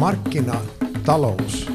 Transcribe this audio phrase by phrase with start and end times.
[0.00, 1.70] Markkinatalous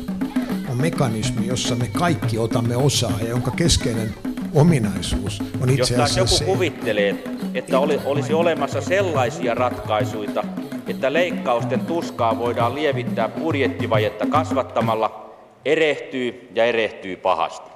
[0.70, 4.14] on mekanismi, jossa me kaikki otamme osaa ja jonka keskeinen
[4.56, 10.44] ominaisuus on itse Jos taas asiassa joku se, kuvittelee, että oli, olisi olemassa sellaisia ratkaisuja,
[10.88, 15.36] että leikkausten tuskaa voidaan lievittää budjettivajetta kasvattamalla,
[15.66, 17.70] erehtyy ja erehtyy pahasti.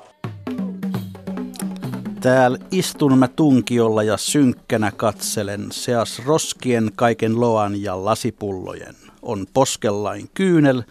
[2.21, 9.08] Täällä istun mä tunkiolla ja synkkänä katselen seas roskien kaiken loan ja lasipullojen.
[9.21, 10.83] On poskellain kyynel,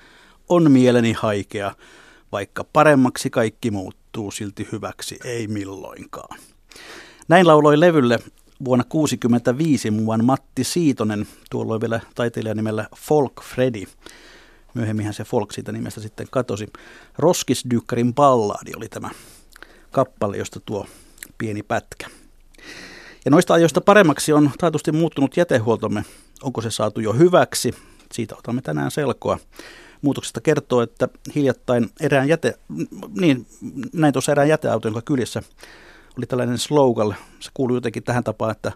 [0.48, 1.74] on mieleni haikea,
[2.32, 6.38] vaikka paremmaksi kaikki muuttuu, silti hyväksi ei milloinkaan.
[7.28, 8.18] Näin lauloi levylle
[8.64, 13.84] vuonna 1965 muuan Matti Siitonen, tuolloin vielä taiteilijan nimellä Folk Freddy.
[14.74, 16.66] Myöhemminhän se Folk siitä nimestä sitten katosi.
[17.18, 19.10] Roskisdykkarin ballaadi oli tämä
[19.90, 20.86] kappale, josta tuo
[21.38, 22.06] pieni pätkä.
[23.24, 26.04] Ja noista ajoista paremmaksi on taatusti muuttunut jätehuoltomme.
[26.42, 27.74] Onko se saatu jo hyväksi?
[28.12, 29.38] Siitä otamme tänään selkoa.
[30.02, 32.58] Muutoksesta kertoo, että hiljattain erään jäte,
[33.20, 33.46] niin
[33.92, 35.42] näin tuossa erään jäteauto, jonka kylissä
[36.18, 37.14] oli tällainen slogan.
[37.40, 38.72] Se kuului jotenkin tähän tapaan, että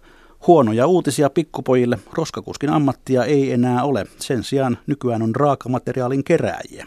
[0.47, 4.07] huonoja uutisia pikkupojille, roskakuskin ammattia ei enää ole.
[4.19, 6.87] Sen sijaan nykyään on raakamateriaalin kerääjiä.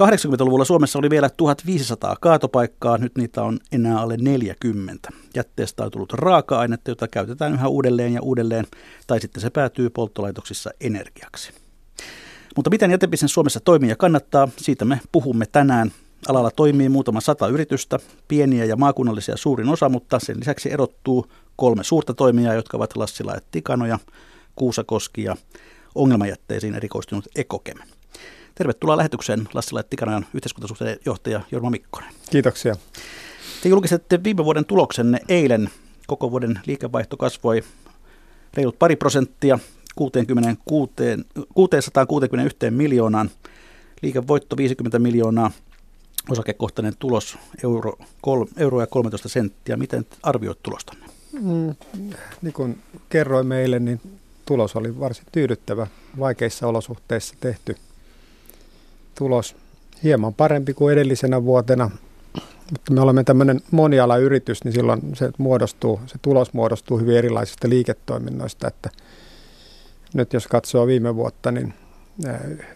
[0.00, 5.08] 80-luvulla Suomessa oli vielä 1500 kaatopaikkaa, nyt niitä on enää alle 40.
[5.34, 8.66] Jätteestä on tullut raaka-ainetta, jota käytetään yhä uudelleen ja uudelleen,
[9.06, 11.52] tai sitten se päätyy polttolaitoksissa energiaksi.
[12.56, 15.92] Mutta miten jätebisnes Suomessa toimii ja kannattaa, siitä me puhumme tänään.
[16.28, 17.98] Alalla toimii muutama sata yritystä,
[18.28, 21.26] pieniä ja maakunnallisia suurin osa, mutta sen lisäksi erottuu
[21.56, 23.98] kolme suurta toimijaa, jotka ovat Lassila ja Tikanoja,
[24.56, 25.36] Kuusakoski ja
[25.94, 27.78] ongelmajätteisiin erikoistunut Ekokem.
[28.54, 32.12] Tervetuloa lähetykseen Lassila Tikanojan yhteiskuntasuhteen johtaja Jorma Mikkonen.
[32.30, 32.76] Kiitoksia.
[33.62, 35.70] Te julkisette viime vuoden tuloksenne eilen.
[36.06, 37.62] Koko vuoden liikevaihto kasvoi
[38.54, 39.58] reilut pari prosenttia
[39.94, 40.92] 66,
[41.54, 43.30] 661 miljoonaan.
[44.02, 45.50] Liikevoitto 50 miljoonaa,
[46.30, 49.76] osakekohtainen tulos euro, kol, euro ja 13 senttiä.
[49.76, 51.06] Miten arvioit tulostanne?
[51.32, 51.74] Mm,
[52.42, 54.00] niin kuin kerroin meille, niin
[54.46, 55.86] tulos oli varsin tyydyttävä,
[56.18, 57.76] vaikeissa olosuhteissa tehty
[59.14, 59.56] tulos.
[60.04, 61.90] Hieman parempi kuin edellisenä vuotena,
[62.70, 68.68] mutta me olemme tämmöinen monialayritys, niin silloin se, muodostuu, se tulos muodostuu hyvin erilaisista liiketoiminnoista,
[68.68, 68.90] että
[70.14, 71.74] nyt jos katsoo viime vuotta, niin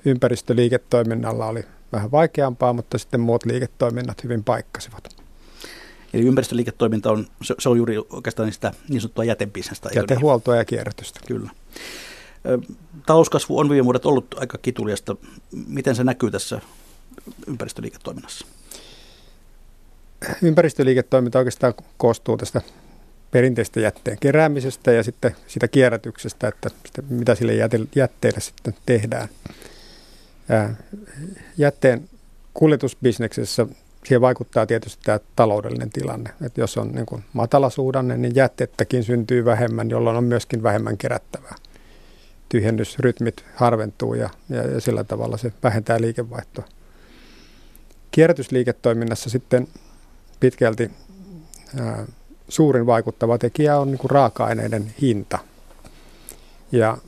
[0.04, 5.16] ympäristöliiketoiminnalla oli vähän vaikeampaa, mutta sitten muut liiketoiminnat hyvin paikkasivat.
[6.14, 7.26] Eli ympäristöliiketoiminta on,
[7.58, 9.90] se on juuri oikeastaan sitä niin sanottua jätebisnestä.
[9.94, 10.58] Jätehuoltoa niin?
[10.58, 11.20] ja kierrätystä.
[11.26, 11.50] Kyllä.
[13.06, 15.16] Talouskasvu on viime vuodet ollut aika kituliasta.
[15.66, 16.60] Miten se näkyy tässä
[17.46, 18.46] ympäristöliiketoiminnassa?
[20.42, 22.62] Ympäristöliiketoiminta oikeastaan koostuu tästä
[23.30, 26.70] perinteistä jätteen keräämisestä ja sitten sitä kierrätyksestä, että
[27.08, 27.54] mitä sille
[27.94, 29.28] jätteelle sitten tehdään.
[31.58, 32.08] Jätteen
[32.54, 33.66] kuljetusbisneksessä
[34.04, 36.30] siihen vaikuttaa tietysti tämä taloudellinen tilanne.
[36.42, 41.54] Että jos on niin matalasuudanne, niin jättettäkin syntyy vähemmän, jolloin on myöskin vähemmän kerättävää.
[42.48, 46.64] Tyhjennysrytmit harventuu ja, ja, ja sillä tavalla se vähentää liikevaihtoa.
[48.10, 49.68] Kierrätysliiketoiminnassa sitten
[50.40, 50.90] pitkälti
[51.80, 52.06] ää,
[52.48, 55.38] suurin vaikuttava tekijä on niin kuin raaka-aineiden hinta.
[56.72, 56.98] Ja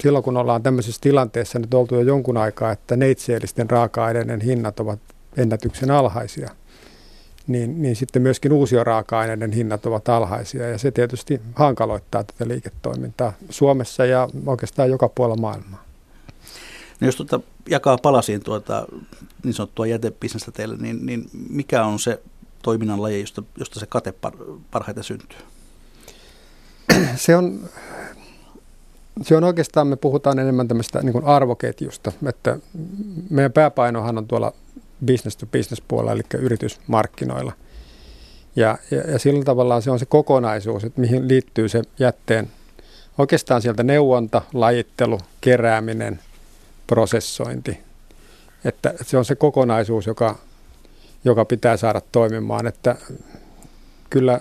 [0.00, 4.98] silloin kun ollaan tämmöisessä tilanteessa nyt oltu jo jonkun aikaa, että neitseellisten raaka-aineiden hinnat ovat
[5.36, 6.50] ennätyksen alhaisia,
[7.46, 13.32] niin, niin sitten myöskin uusio raaka-aineiden hinnat ovat alhaisia ja se tietysti hankaloittaa tätä liiketoimintaa
[13.50, 15.84] Suomessa ja oikeastaan joka puolella maailmaa.
[17.00, 18.86] No jos tuota jakaa palasiin tuota
[19.44, 22.22] niin sanottua jätebisnestä teille, niin, niin mikä on se
[22.62, 24.14] toiminnan laji, josta, josta se kate
[24.70, 25.38] parhaiten syntyy?
[27.16, 27.60] Se on,
[29.22, 32.58] se on oikeastaan, me puhutaan enemmän tämmöistä niin kuin arvoketjusta, että
[33.30, 34.52] meidän pääpainohan on tuolla
[35.06, 37.52] business to business puolella, eli yritysmarkkinoilla.
[38.56, 42.50] Ja, ja, ja sillä tavalla se on se kokonaisuus, että mihin liittyy se jätteen,
[43.18, 46.20] oikeastaan sieltä neuvonta, lajittelu, kerääminen,
[46.86, 47.78] prosessointi.
[48.64, 50.38] Että se on se kokonaisuus, joka
[51.24, 52.66] joka pitää saada toimimaan.
[52.66, 52.96] Että
[54.10, 54.40] kyllä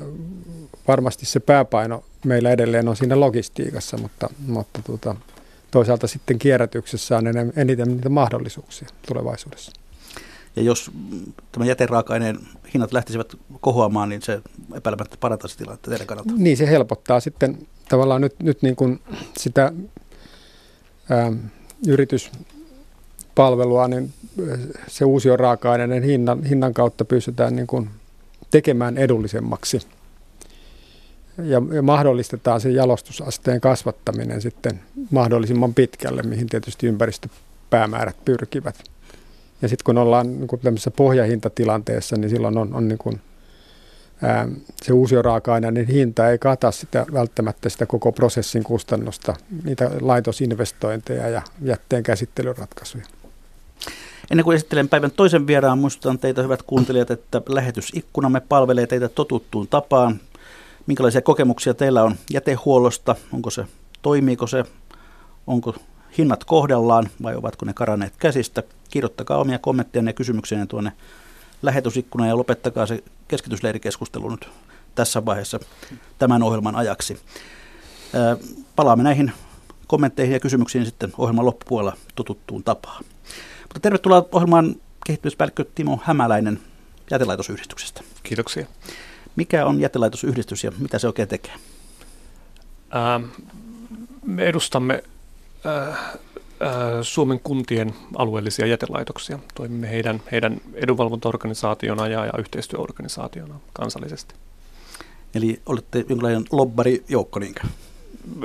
[0.88, 5.16] varmasti se pääpaino meillä edelleen on siinä logistiikassa, mutta, mutta tuota,
[5.72, 7.24] toisaalta sitten kierrätyksessä on
[7.56, 9.72] eniten niitä mahdollisuuksia tulevaisuudessa.
[10.56, 10.92] Ja jos
[11.52, 12.40] tämä jäteraaka-aineen
[12.74, 14.42] hinnat lähtisivät kohoamaan, niin se
[14.76, 16.32] epäilemättä parantaisi tilannetta teidän kannalta.
[16.36, 19.00] Niin, se helpottaa sitten tavallaan nyt, nyt niin kuin
[19.38, 19.72] sitä
[21.10, 21.32] ää,
[21.88, 22.32] yritys
[23.36, 24.14] palvelua, niin
[24.88, 27.90] se uusi raaka-aineiden hinnan, hinnan kautta pystytään niin kuin
[28.52, 29.80] tekemään edullisemmaksi.
[31.38, 34.82] Ja, ja mahdollistetaan se jalostusasteen kasvattaminen sitten
[35.12, 37.30] mahdollisimman pitkälle, mihin tietysti ympäristö
[37.70, 38.84] päämäärät pyrkivät.
[39.62, 43.22] Ja sitten kun ollaan niin kuin tämmöisessä pohjahintatilanteessa, niin silloin on, on niin kuin,
[44.22, 44.48] ää,
[44.82, 51.42] se uusi raaka-aineiden hinta ei kata sitä, välttämättä sitä koko prosessin kustannusta, niitä laitosinvestointeja ja
[51.62, 53.06] jätteen käsittelyratkaisuja.
[54.32, 59.68] Ennen kuin esittelen päivän toisen vieraan, muistutan teitä hyvät kuuntelijat, että lähetysikkunamme palvelee teitä totuttuun
[59.68, 60.20] tapaan.
[60.88, 63.16] Minkälaisia kokemuksia teillä on jätehuollosta?
[63.34, 63.66] Onko se,
[64.02, 64.64] toimiiko se?
[65.48, 65.76] Onko
[66.18, 68.64] hinnat kohdallaan vai ovatko ne karanneet käsistä?
[68.90, 70.92] Kirjoittakaa omia kommentteja ja kysymyksiä tuonne
[71.62, 74.50] lähetysikkunaan ja lopettakaa se keskitysleirikeskustelu nyt
[74.96, 75.60] tässä vaiheessa
[76.20, 77.20] tämän ohjelman ajaksi.
[78.76, 79.32] Palaamme näihin
[79.88, 83.04] kommentteihin ja kysymyksiin sitten ohjelman loppupuolella totuttuun tapaan.
[83.62, 84.76] Mutta tervetuloa ohjelmaan
[85.06, 86.60] kehittymispäällikkö Timo Hämäläinen
[87.12, 88.02] jätelaitosyhdistyksestä.
[88.24, 88.66] Kiitoksia.
[89.36, 91.54] Mikä on jätelaitosyhdistys ja mitä se oikein tekee?
[92.96, 93.24] Ähm,
[94.26, 95.04] me edustamme
[97.02, 99.40] Suomen kuntien alueellisia jätelaitoksia.
[99.56, 104.36] Toimimme heidän, heidän edunvalvontaorganisaationa ja, ja yhteistyöorganisaationa kansallisesti.
[105.36, 107.62] Eli olette jonkinlainen lobbarijoukko niinkö?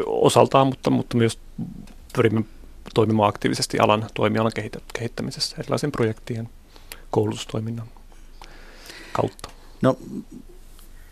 [0.06, 1.38] Osaltaan, mutta, mutta myös
[2.14, 2.44] pyrimme
[2.94, 4.52] toimimaan aktiivisesti alan toimialan
[4.92, 6.48] kehittämisessä erilaisen projektien
[7.10, 7.86] koulutustoiminnan
[9.12, 9.48] kautta.
[9.82, 9.98] No,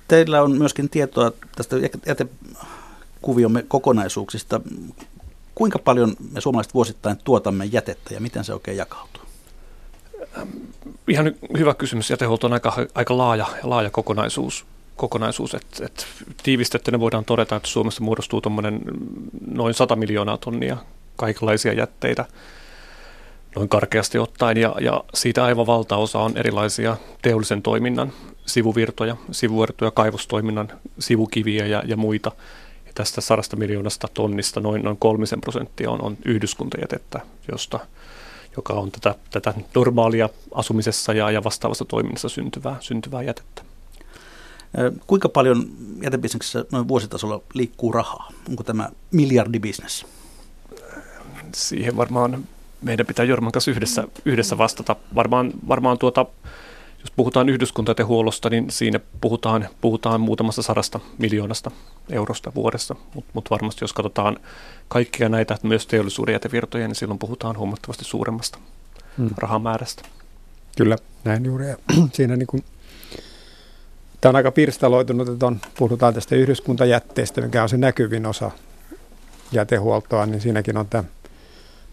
[0.09, 4.61] teillä on myöskin tietoa tästä jätekuviomme kokonaisuuksista.
[5.55, 9.23] Kuinka paljon me suomalaiset vuosittain tuotamme jätettä ja miten se oikein jakautuu?
[11.09, 12.11] Ihan hyvä kysymys.
[12.11, 14.67] Jätehuolto on aika, aika laaja, laaja kokonaisuus
[14.97, 16.05] kokonaisuus, että, että
[16.43, 18.43] tiivistettynä voidaan todeta, että Suomessa muodostuu
[19.47, 20.77] noin 100 miljoonaa tonnia
[21.17, 22.25] kaikenlaisia jätteitä
[23.57, 28.13] noin karkeasti ottaen, ja, ja siitä aivan valtaosa on erilaisia teollisen toiminnan
[28.47, 32.33] sivuvirtoja, sivuvirtoja, kaivostoiminnan sivukiviä ja, ja muita.
[32.95, 37.21] Tästä sadasta miljoonasta tonnista noin, noin kolmisen prosenttia on, on yhdyskuntajätettä,
[37.53, 37.81] josta,
[38.57, 43.63] joka on tätä, tätä normaalia asumisessa ja, ja vastaavassa toiminnassa syntyvää, syntyvää jätettä.
[45.07, 45.67] Kuinka paljon
[46.03, 48.29] jätebisneksessä noin vuositasolla liikkuu rahaa?
[48.49, 50.07] Onko tämä miljardibisnes?
[51.55, 52.45] siihen varmaan
[52.83, 54.97] meidän pitää Jorman kanssa yhdessä, yhdessä vastata.
[55.15, 56.27] Varmaan, varmaan tuota,
[57.05, 61.71] jos puhutaan yhdyskuntatehuollosta, niin siinä puhutaan, puhutaan muutamasta sadasta miljoonasta
[62.11, 64.37] eurosta vuodessa, mutta mut varmasti jos katsotaan
[64.89, 68.59] kaikkia näitä myös teollisuuden jätevirtoja, niin silloin puhutaan huomattavasti suuremmasta
[69.19, 69.31] hmm.
[69.37, 70.03] rahamäärästä.
[70.77, 71.69] Kyllä, näin juuri.
[71.69, 71.77] Ja
[72.13, 72.65] siinä niin kuin,
[74.21, 78.51] tämä on aika pirstaloitunut, että on, puhutaan tästä yhdyskuntajätteestä, mikä on se näkyvin osa
[79.53, 81.05] jätehuoltoa, niin siinäkin on tämä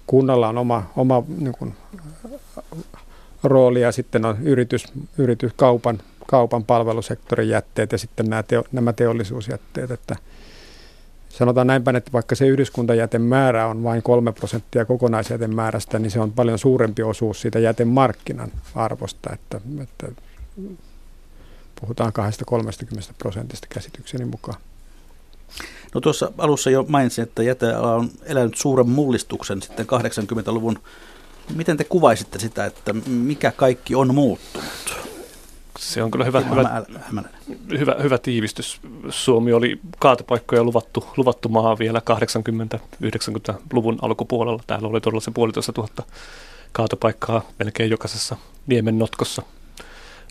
[0.08, 1.76] kunnalla on oma, oma niin kuin,
[3.44, 4.86] rooli ja sitten on yritys,
[5.18, 5.52] yritys
[6.28, 9.92] kaupan, palvelusektorin jätteet ja sitten nämä, teo, nämä teollisuusjätteet.
[9.92, 10.16] Että
[11.30, 16.60] sanotaan näinpä, että vaikka se yhdyskuntajätemäärä on vain kolme prosenttia kokonaisjätemäärästä, niin se on paljon
[16.60, 20.08] suurempi osuus siitä jätemarkkinan arvosta, että, että
[21.82, 22.14] puhutaan
[22.52, 24.62] 2-30 prosentista käsitykseni mukaan.
[25.94, 30.80] No tuossa alussa jo mainitsin, että jäteala on elänyt suuren mullistuksen sitten 80-luvun.
[31.56, 34.66] Miten te kuvaisitte sitä, että mikä kaikki on muuttunut?
[35.80, 36.84] Se on kyllä hyvä, hyvä,
[37.80, 38.80] hyvä, hyvä tiivistys.
[39.10, 42.02] Suomi oli kaatopaikkoja luvattu, luvattu maa vielä
[43.04, 44.64] 80-90-luvun alkupuolella.
[44.68, 46.04] Täällä oli todella se puolitoista tuhatta
[46.72, 48.38] kaatopaikkaa melkein jokaisessa
[48.68, 49.42] niemen notkossa.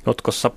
[0.07, 0.51] notkossa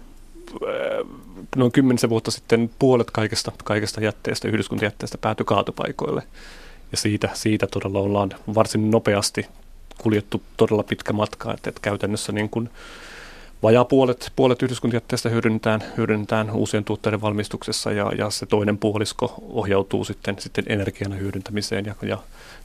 [1.56, 6.24] noin kymmenisen vuotta sitten puolet kaikesta, kaikesta jätteestä, yhdyskuntajätteestä päätyi kaatopaikoille.
[6.92, 9.46] Ja siitä, siitä todella ollaan varsin nopeasti
[9.98, 12.70] kuljettu todella pitkä matka, että, että käytännössä niin kuin
[13.64, 20.04] vajaa puolet, puolet yhdyskuntajätteestä hyödynnetään, hyödynnetään uusien tuotteiden valmistuksessa ja, ja se toinen puolisko ohjautuu
[20.04, 22.18] sitten, sitten energian hyödyntämiseen ja, ja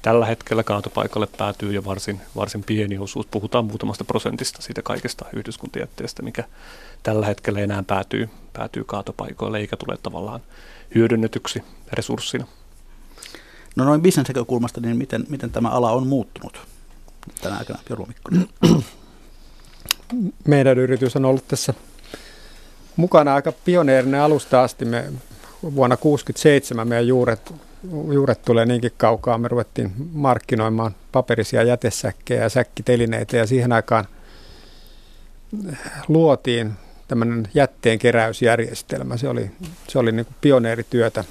[0.02, 3.26] tällä hetkellä kaatopaikalle päätyy jo varsin, varsin pieni osuus.
[3.26, 6.44] Puhutaan muutamasta prosentista siitä kaikesta yhdyskuntajätteestä, mikä
[7.02, 10.40] tällä hetkellä enää päätyy, päätyy kaatopaikoille eikä tule tavallaan
[10.94, 12.46] hyödynnetyksi resurssina.
[13.76, 16.60] No noin bisnesnäkökulmasta, niin miten, miten tämä ala on muuttunut
[17.40, 18.48] tänä aikana, Jorma Mikkonen?
[20.46, 21.74] Meidän yritys on ollut tässä
[22.96, 24.84] mukana aika pioneerinen alusta asti.
[24.84, 25.04] Me
[25.62, 27.54] vuonna 1967 meidän juuret,
[28.12, 29.38] juuret tulee niinkin kaukaa.
[29.38, 34.04] Me ruvettiin markkinoimaan paperisia jätesäkkejä ja säkkitelineitä ja siihen aikaan
[36.08, 36.72] luotiin
[37.08, 39.16] tämmöinen jätteen keräysjärjestelmä.
[39.16, 39.50] Se oli,
[39.88, 41.24] se oli niin pioneerityötä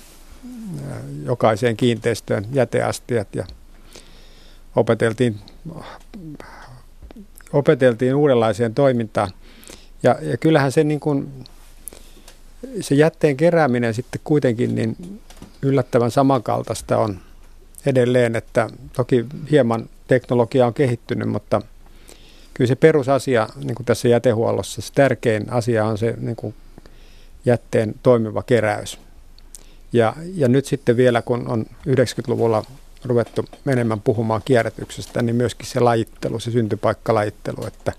[1.25, 3.45] jokaiseen kiinteistöön jäteastiat ja
[4.77, 5.39] opeteltiin,
[7.53, 9.31] opeteltiin uudenlaiseen toimintaan.
[10.03, 11.43] Ja, ja kyllähän se, niin kuin,
[12.81, 15.21] se jätteen kerääminen sitten kuitenkin niin
[15.61, 17.19] yllättävän samankaltaista on
[17.85, 21.61] edelleen, että toki hieman teknologia on kehittynyt, mutta
[22.53, 26.55] kyllä se perusasia niin kuin tässä jätehuollossa, se tärkein asia on se niin kuin
[27.45, 28.99] jätteen toimiva keräys.
[29.93, 32.63] Ja, ja nyt sitten vielä, kun on 90-luvulla
[33.05, 37.93] ruvettu enemmän puhumaan kierrätyksestä, niin myöskin se lajittelu, se syntypaikkalajittelu, että,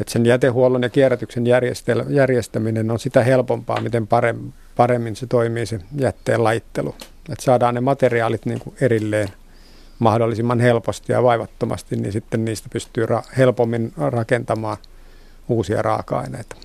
[0.00, 1.44] että sen jätehuollon ja kierrätyksen
[2.08, 4.08] järjestäminen on sitä helpompaa, miten
[4.76, 6.94] paremmin se toimii se jätteen lajittelu.
[7.28, 9.28] Että saadaan ne materiaalit niin kuin erilleen
[9.98, 14.76] mahdollisimman helposti ja vaivattomasti, niin sitten niistä pystyy ra- helpommin rakentamaan
[15.48, 16.56] uusia raaka-aineita.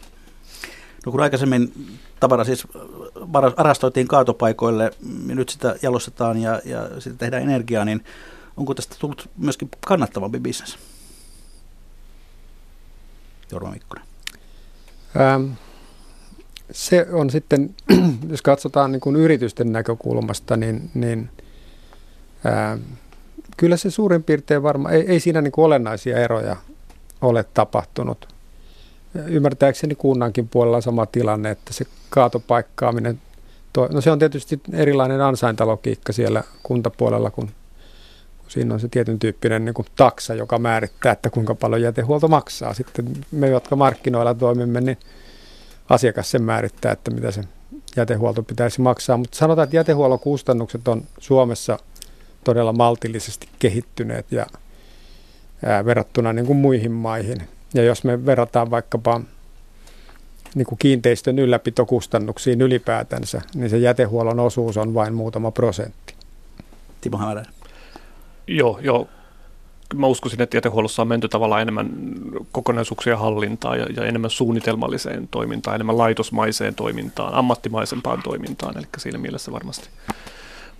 [1.05, 1.73] No kun aikaisemmin
[2.19, 2.67] tavara siis
[3.33, 4.91] varastoitiin kaatopaikoille
[5.27, 8.03] ja nyt sitä jalostetaan ja, ja sitä tehdään energiaa, niin
[8.57, 10.77] onko tästä tullut myöskin kannattavampi bisnes?
[13.51, 14.05] Jorma Mikkonen.
[15.19, 15.51] Ähm,
[16.71, 17.75] se on sitten,
[18.29, 21.29] jos katsotaan niin kuin yritysten näkökulmasta, niin, niin
[22.45, 22.79] ähm,
[23.57, 26.55] kyllä se suurin piirtein varmaan, ei, ei siinä niin kuin olennaisia eroja
[27.21, 28.36] ole tapahtunut
[29.15, 33.21] ymmärtääkseni kunnankin puolella sama tilanne, että se kaatopaikkaaminen,
[33.73, 37.47] to, no se on tietysti erilainen ansaintalogiikka siellä kuntapuolella, kun,
[38.37, 42.27] kun siinä on se tietyn tyyppinen niin kuin taksa, joka määrittää, että kuinka paljon jätehuolto
[42.27, 42.73] maksaa.
[42.73, 44.97] Sitten me, jotka markkinoilla toimimme, niin
[45.89, 47.43] asiakas sen määrittää, että mitä se
[47.95, 49.17] jätehuolto pitäisi maksaa.
[49.17, 51.79] Mutta sanotaan, että jätehuollon kustannukset on Suomessa
[52.43, 54.45] todella maltillisesti kehittyneet ja
[55.65, 57.41] ää, verrattuna niin kuin muihin maihin–
[57.77, 59.21] ja jos me verrataan vaikkapa
[60.55, 66.15] niin kuin kiinteistön ylläpitokustannuksiin ylipäätänsä, niin se jätehuollon osuus on vain muutama prosentti.
[67.01, 67.45] Timo Hämärä.
[68.47, 69.07] Joo, joo.
[69.95, 71.89] Mä uskoisin, että jätehuollossa on menty tavallaan enemmän
[72.51, 78.77] kokonaisuuksia hallintaa ja, ja enemmän suunnitelmalliseen toimintaan, enemmän laitosmaiseen toimintaan, ammattimaisempaan toimintaan.
[78.77, 79.89] Eli siinä mielessä varmasti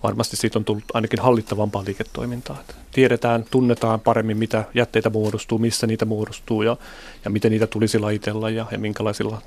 [0.02, 2.62] varmasti siitä on tullut ainakin hallittavampaa liiketoimintaa.
[2.92, 6.76] Tiedetään, tunnetaan paremmin, mitä jätteitä muodostuu, missä niitä muodostuu ja,
[7.24, 9.42] ja miten niitä tulisi laitella ja, ja minkälaisilla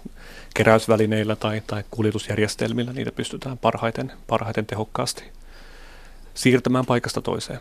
[0.54, 5.24] keräysvälineillä tai, tai kuljetusjärjestelmillä niitä pystytään parhaiten, parhaiten tehokkaasti
[6.34, 7.60] siirtämään paikasta toiseen.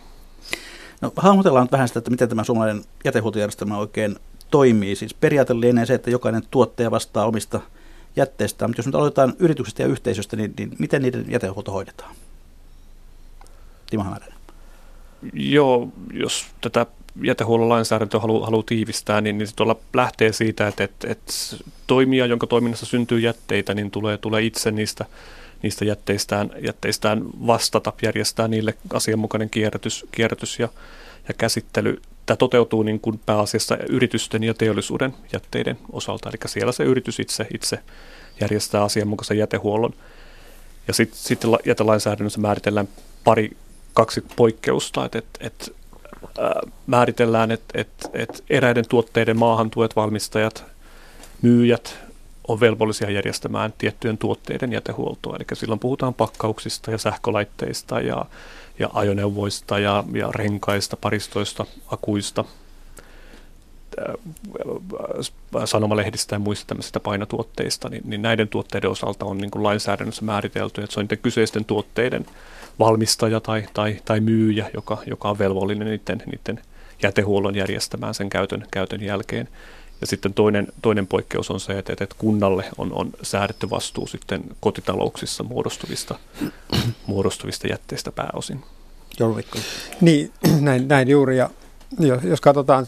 [1.00, 4.16] No hahmotellaan vähän sitä, että miten tämä suomalainen jätehuoltojärjestelmä oikein
[4.50, 4.97] toimii.
[4.97, 7.61] Siis periaate lienee se, että jokainen tuottaja vastaa omista
[8.16, 12.14] jätteistään, mutta jos nyt aloitetaan yrityksestä ja yhteisöstä, niin, niin miten niiden jätehuolto hoidetaan?
[13.90, 14.38] Timo Hämäräinen.
[15.32, 16.87] Joo, jos tätä
[17.23, 21.32] jätehuollon lainsäädäntöä haluaa halu tiivistää, niin, niin se tuolla lähtee siitä, että, että, että
[21.87, 25.04] toimija, jonka toiminnassa syntyy jätteitä, niin tulee, tulee itse niistä,
[25.62, 30.68] niistä jätteistään, jätteistään vastata, järjestää niille asianmukainen kierrätys, kierrätys ja,
[31.28, 32.02] ja käsittely.
[32.26, 37.47] Tämä toteutuu niin kuin pääasiassa yritysten ja teollisuuden jätteiden osalta, eli siellä se yritys itse,
[37.54, 37.78] itse
[38.40, 39.94] järjestää asianmukaisen jätehuollon.
[40.88, 42.88] Ja sitten sit jätelainsäädännössä määritellään
[43.25, 43.56] pari
[44.00, 45.71] kaksi poikkeusta, että, että, että
[46.87, 50.64] määritellään, että, että, että eräiden tuotteiden maahantuet, valmistajat,
[51.42, 51.99] myyjät
[52.49, 55.37] on velvollisia järjestämään tiettyjen tuotteiden jätehuoltoa.
[55.37, 58.25] Eli silloin puhutaan pakkauksista ja sähkölaitteista ja,
[58.78, 62.45] ja ajoneuvoista ja, ja renkaista, paristoista, akuista,
[65.64, 70.83] sanomalehdistä ja muista tämmöisistä painotuotteista, niin, niin näiden tuotteiden osalta on niin kuin lainsäädännössä määritelty,
[70.83, 72.26] että se on niiden kyseisten tuotteiden
[72.78, 76.64] valmistaja tai, tai, tai myyjä, joka, joka on velvollinen niiden, niiden
[77.02, 79.49] jätehuollon järjestämään sen käytön, käytön jälkeen.
[80.00, 84.45] Ja sitten toinen, toinen poikkeus on se, että, että kunnalle on, on säädetty vastuu sitten
[84.61, 86.19] kotitalouksissa muodostuvista,
[87.07, 88.64] muodostuvista jätteistä pääosin.
[90.00, 91.37] Niin, näin, näin juuri.
[91.38, 91.50] Ja
[91.99, 92.87] jos, jos katsotaan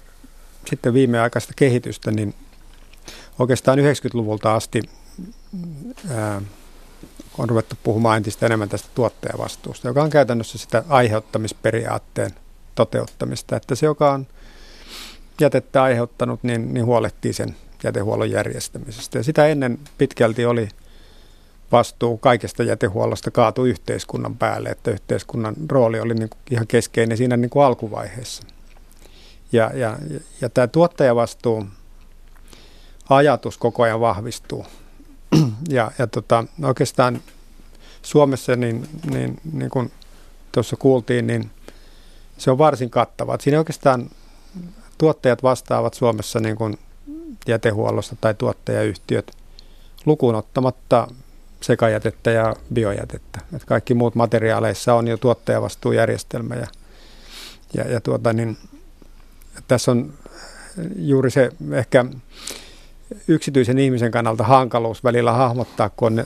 [0.66, 2.34] sitten viimeaikaista kehitystä, niin
[3.38, 4.82] oikeastaan 90-luvulta asti
[6.10, 6.42] ää,
[7.38, 12.30] on ruvettu puhumaan entistä enemmän tästä tuottajavastuusta, joka on käytännössä sitä aiheuttamisperiaatteen
[12.74, 14.26] toteuttamista, että se, joka on
[15.40, 19.18] jätettä aiheuttanut, niin, niin huolehtii sen jätehuollon järjestämisestä.
[19.18, 20.68] Ja sitä ennen pitkälti oli
[21.72, 27.50] vastuu kaikesta jätehuollosta kaatu yhteiskunnan päälle, että yhteiskunnan rooli oli niin ihan keskeinen siinä niin
[27.50, 28.42] kuin alkuvaiheessa.
[29.52, 29.98] Ja, ja,
[30.40, 31.66] ja tämä tuottajavastuu
[33.08, 34.66] ajatus koko ajan vahvistuu
[35.68, 37.22] ja, ja tota, oikeastaan
[38.02, 39.92] Suomessa, niin, niin, niin kuin
[40.52, 41.50] tuossa kuultiin, niin
[42.38, 43.38] se on varsin kattava.
[43.40, 44.10] Siinä oikeastaan
[44.98, 46.78] tuottajat vastaavat Suomessa niin kuin
[47.46, 49.32] jätehuollosta tai tuottajayhtiöt
[50.06, 51.08] lukuun ottamatta
[51.60, 53.40] sekajätettä ja biojätettä.
[53.56, 56.66] Et kaikki muut materiaaleissa on jo tuottajavastuujärjestelmä ja,
[57.74, 58.58] ja, ja tuota, niin,
[59.68, 60.12] tässä on
[60.96, 62.04] juuri se ehkä
[63.28, 66.22] yksityisen ihmisen kannalta hankaluus välillä hahmottaa, kun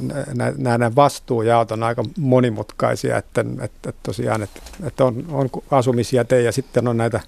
[0.56, 6.88] nämä vastuujaot on aika monimutkaisia, että, että, tosiaan että, että on, on asumisjäte ja sitten
[6.88, 7.20] on näitä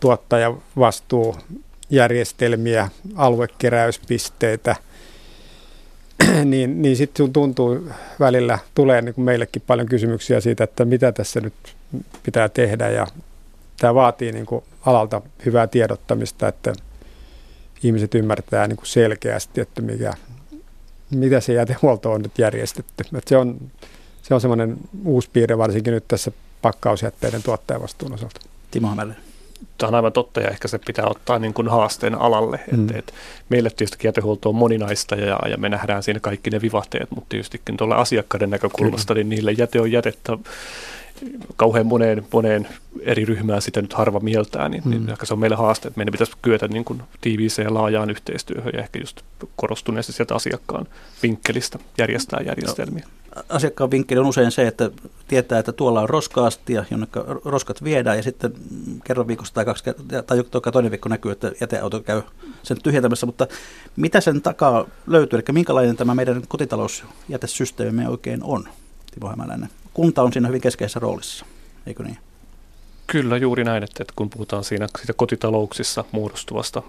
[0.00, 4.76] tuottajavastuujärjestelmiä, aluekeräyspisteitä,
[6.44, 7.88] niin, niin sitten tuntuu
[8.20, 11.54] välillä, tulee niin kuin meillekin paljon kysymyksiä siitä, että mitä tässä nyt
[12.22, 13.06] pitää tehdä ja
[13.80, 16.72] tämä vaatii niin kuin alalta hyvää tiedottamista, että
[17.82, 20.12] ihmiset ymmärtää niin kuin selkeästi, että mikä,
[21.10, 23.04] mitä se jätehuolto on nyt järjestetty.
[23.16, 23.70] Että se on,
[24.22, 26.32] se on semmoinen uusi piirre varsinkin nyt tässä
[26.62, 28.40] pakkausjätteiden tuottajavastuun osalta.
[28.70, 29.14] Timo Hämälä.
[29.78, 32.60] Tämä on aivan totta ja ehkä se pitää ottaa niin kuin haasteen alalle.
[32.72, 32.80] Mm.
[32.80, 33.12] Että, että
[33.48, 37.76] meille tietysti jätehuolto on moninaista ja, ja me nähdään siinä kaikki ne vivahteet, mutta tietystikin
[37.76, 39.24] tuolla asiakkaiden näkökulmasta, Kyllä.
[39.24, 40.38] niin niille jäte on jätettä
[41.56, 42.68] kauhean moneen, moneen
[43.00, 45.06] eri ryhmään sitä nyt harva mieltää, niin, niin mm.
[45.06, 48.10] niin ehkä se on meille haaste, että meidän pitäisi kyetä niin kuin tiiviiseen ja laajaan
[48.10, 49.20] yhteistyöhön ja ehkä just
[49.56, 50.86] korostuneesti sieltä asiakkaan
[51.22, 53.04] vinkkelistä järjestää järjestelmiä.
[53.04, 54.90] No, asiakkaan vinkkeli on usein se, että
[55.28, 57.06] tietää, että tuolla on roskaastia, jonne
[57.44, 58.52] roskat viedään ja sitten
[59.04, 59.84] kerran viikossa tai kaksi
[60.26, 62.22] tai joka toinen viikko näkyy, että jäteauto käy
[62.62, 63.46] sen tyhjentämässä, mutta
[63.96, 68.68] mitä sen takaa löytyy, eli minkälainen tämä meidän kotitalousjätesysteemi oikein on,
[69.14, 69.68] Timo Hämäläinen?
[69.94, 71.46] Kunta on siinä hyvin keskeisessä roolissa,
[71.86, 72.18] eikö niin?
[73.06, 76.82] Kyllä juuri näin, että, että kun puhutaan siinä siitä kotitalouksissa muodostuvasta,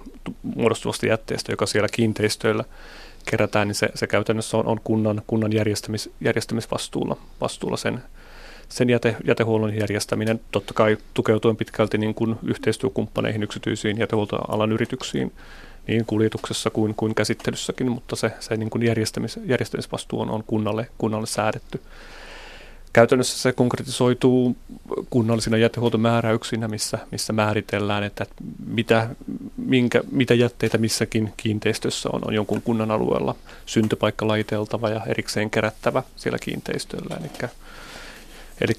[0.43, 2.63] muodostuvasta jätteestä, joka siellä kiinteistöillä
[3.25, 8.03] kerätään, niin se, se käytännössä on, on kunnan, kunnan järjestämis, järjestämisvastuulla vastuulla sen,
[8.70, 15.31] sen jäte, jätehuollon järjestäminen, totta kai tukeutuen pitkälti niin kuin yhteistyökumppaneihin, yksityisiin jätehuoltoalan yrityksiin,
[15.88, 20.88] niin kuljetuksessa kuin, kuin käsittelyssäkin, mutta se, se niin kuin järjestämis, järjestämisvastuu on, on kunnalle,
[20.98, 21.81] kunnalle säädetty.
[22.93, 24.57] Käytännössä se konkretisoituu
[25.10, 28.25] kunnallisina jätehuoltomääräyksinä, missä, missä määritellään, että
[28.67, 29.10] mitä,
[29.57, 36.03] minkä, mitä jätteitä missäkin kiinteistössä on, on jonkun kunnan alueella syntypaikka laiteltava ja erikseen kerättävä
[36.15, 37.17] siellä kiinteistöllä.
[37.19, 37.50] Eli,
[38.62, 38.74] eli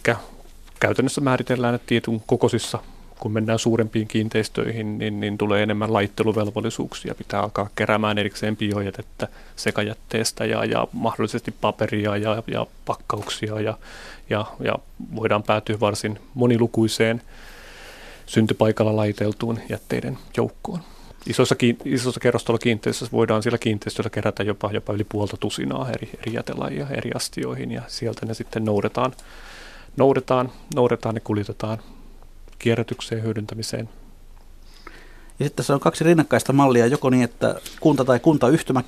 [0.81, 2.79] käytännössä määritellään, että tietyn kokoisissa
[3.23, 7.15] kun mennään suurempiin kiinteistöihin, niin, niin tulee enemmän laitteluvelvollisuuksia.
[7.15, 13.79] Pitää alkaa keräämään erikseen biojätettä sekajätteestä ja, ja mahdollisesti paperia ja, ja pakkauksia ja,
[14.31, 14.75] ja, ja
[15.15, 17.23] voidaan päätyä varsin monilukuiseen
[18.27, 20.81] syntypaikalla laiteltuun jätteiden joukkoon.
[21.27, 26.87] Isossa, isossa kerrostalokiinteistössä voidaan siellä kiinteistöllä kerätä jopa, jopa yli puolta tusinaa eri, eri jätelajia
[26.91, 29.13] eri astioihin ja sieltä ne sitten noudetaan,
[29.97, 31.79] noudetaan, noudetaan ja kuljetetaan
[32.63, 33.89] kierrätykseen hyödyntämiseen.
[35.39, 38.83] Ja sitten tässä on kaksi rinnakkaista mallia, joko niin, että kunta tai kuntayhtymä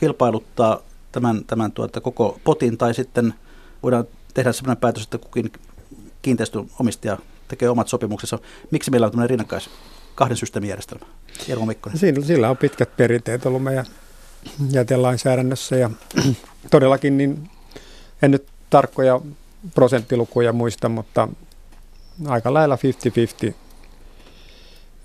[0.00, 0.80] kilpailuttaa
[1.12, 3.34] tämän, tämän tuota, koko potin, tai sitten
[3.82, 4.04] voidaan
[4.34, 5.52] tehdä sellainen päätös, että kukin
[6.22, 8.38] kiinteistönomistaja tekee omat sopimuksensa.
[8.70, 9.70] Miksi meillä on tämmöinen rinnakkais
[10.14, 11.06] kahden systeemijärjestelmä?
[11.48, 11.98] Jarmo Mikkonen.
[11.98, 13.86] Sillä, sillä on pitkät perinteet ollut meidän
[14.70, 15.90] jätelainsäädännössä ja
[16.70, 17.50] todellakin niin
[18.22, 19.20] en nyt tarkkoja
[19.74, 21.28] prosenttilukuja muista, mutta
[22.26, 22.78] aika lailla
[23.48, 23.52] 50-50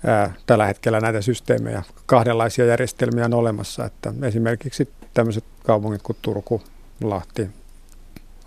[0.06, 1.82] ää, tällä hetkellä näitä systeemejä.
[2.06, 6.62] Kahdenlaisia järjestelmiä on olemassa, että esimerkiksi tämmöiset kaupungit kuin Turku,
[7.02, 7.50] Lahti,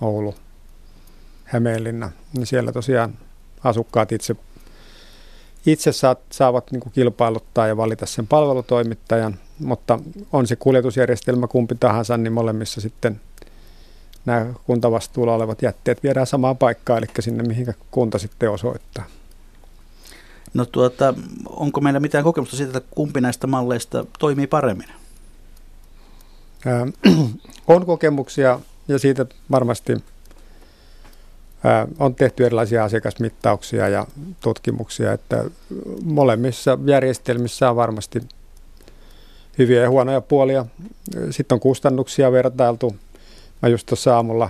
[0.01, 0.35] Oulu,
[1.43, 3.17] Hämeenlinna, niin siellä tosiaan
[3.63, 4.35] asukkaat itse,
[5.65, 9.99] itse saat, saavat niin kuin kilpailuttaa ja valita sen palvelutoimittajan, mutta
[10.31, 13.21] on se kuljetusjärjestelmä kumpi tahansa, niin molemmissa sitten–
[14.25, 19.05] nämä kuntavastuulla olevat jätteet viedään samaan paikkaan, eli sinne mihin kunta sitten osoittaa.
[20.53, 21.13] No tuota,
[21.49, 24.87] onko meillä mitään kokemusta siitä, että kumpi näistä malleista toimii paremmin?
[26.65, 26.87] Ää,
[27.67, 29.93] on kokemuksia ja siitä varmasti
[31.63, 34.07] ää, on tehty erilaisia asiakasmittauksia ja
[34.39, 35.43] tutkimuksia, että
[36.03, 38.21] molemmissa järjestelmissä on varmasti
[39.57, 40.65] hyviä ja huonoja puolia.
[41.29, 42.95] Sitten on kustannuksia vertailtu
[43.61, 44.49] Mä just tuossa aamulla,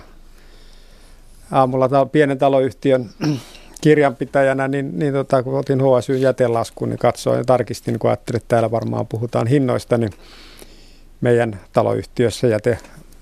[1.52, 3.10] aamulla ta- pienen taloyhtiön
[3.82, 8.48] kirjanpitäjänä, niin, niin tota, kun otin HSY jätelaskun, niin katsoin ja tarkistin, kun ajattelin, että
[8.48, 10.12] täällä varmaan puhutaan hinnoista, niin
[11.22, 12.78] meidän taloyhtiössä jäte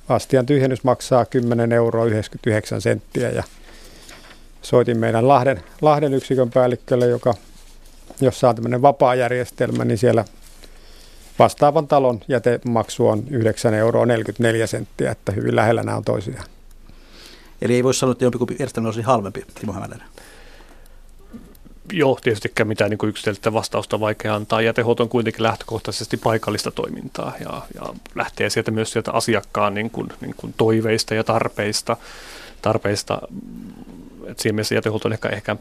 [0.10, 3.44] astian tyhjennys maksaa 10 euroa 99 senttiä ja
[4.62, 7.34] soitin meidän Lahden, Lahden yksikön päällikkölle, joka,
[8.22, 10.26] jossa on tämmöinen vapaa järjestelmä, niin siellä
[11.40, 16.46] Vastaavan talon jätemaksu on 9 euroa 44 senttiä, että hyvin lähellä nämä on toisiaan.
[17.62, 20.08] Eli ei voi sanoa, että jompikumpi järjestelmä olisi halvempi, Timo Hämäläinen.
[21.94, 24.62] Joo, tietystikään mitään niin yksilöllistä vastausta vaikea antaa.
[24.62, 30.08] Jätehuolto on kuitenkin lähtökohtaisesti paikallista toimintaa ja, ja lähtee sieltä myös sieltä asiakkaan niin kuin,
[30.22, 31.98] niin kuin toiveista ja tarpeista.
[32.62, 33.22] tarpeista.
[34.28, 35.56] Et siinä mielessä jätehuolto on ehkä, ehkä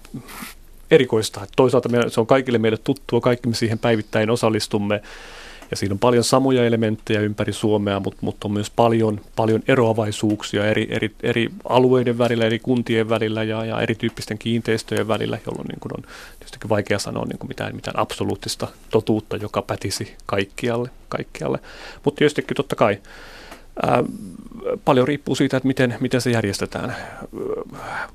[0.91, 1.43] erikoista.
[1.43, 5.03] Et toisaalta me, se on kaikille meille tuttua, kaikki me siihen päivittäin osallistumme
[5.71, 10.67] Ja siinä on paljon samoja elementtejä ympäri Suomea, mutta, mutta on myös paljon, paljon eroavaisuuksia
[10.67, 15.81] eri, eri, eri alueiden välillä, eri kuntien välillä ja, ja erityyppisten kiinteistöjen välillä, jolloin niin
[15.81, 16.03] kuin on
[16.39, 20.91] tietysti vaikea sanoa niin kuin mitään, mitään absoluuttista totuutta, joka pätisi kaikkialle.
[21.09, 21.59] kaikkialle.
[22.05, 22.99] Mutta tietysti totta kai
[23.83, 24.05] ää,
[24.85, 26.97] paljon riippuu siitä, että miten, miten se järjestetään.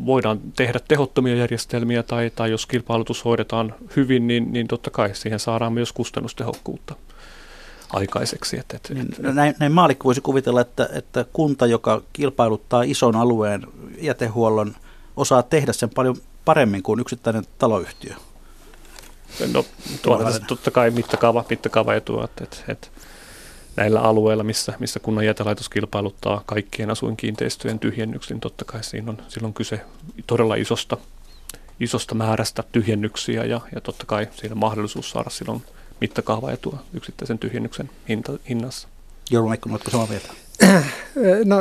[0.05, 5.39] Voidaan tehdä tehottomia järjestelmiä tai, tai jos kilpailutus hoidetaan hyvin, niin, niin totta kai siihen
[5.39, 6.95] saadaan myös kustannustehokkuutta
[7.93, 8.59] aikaiseksi.
[8.59, 13.15] Että, että, niin, no näin, näin maalikko voisi kuvitella, että, että kunta, joka kilpailuttaa ison
[13.15, 13.67] alueen
[14.01, 14.75] jätehuollon,
[15.15, 18.13] osaa tehdä sen paljon paremmin kuin yksittäinen taloyhtiö.
[19.53, 19.65] No
[20.01, 22.87] tuolla totta kai mittakaava, mittakaava etua, että, että, että
[23.75, 29.17] näillä alueilla, missä, missä kunnan jätelaitos kilpailuttaa kaikkien asuinkiinteistöjen tyhjennyksin, niin totta kai siinä on
[29.27, 29.81] silloin kyse
[30.27, 30.97] todella isosta,
[31.79, 35.63] isosta määrästä tyhjennyksiä ja, ja totta kai siinä on mahdollisuus saada silloin
[36.03, 38.87] mittakaavaetua yksittäisen tyhjennyksen hinta, hinnassa.
[39.31, 40.29] Joulu Meikkonen, oletko samaa mieltä?
[41.45, 41.57] No,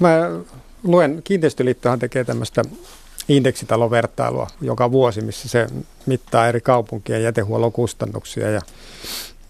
[0.00, 0.30] mä
[0.82, 2.62] luen, Kiinteistöliittohan tekee tämmöistä
[3.28, 5.66] indeksitalovertailua joka vuosi, missä se
[6.06, 8.60] mittaa eri kaupunkien jätehuollon kustannuksia ja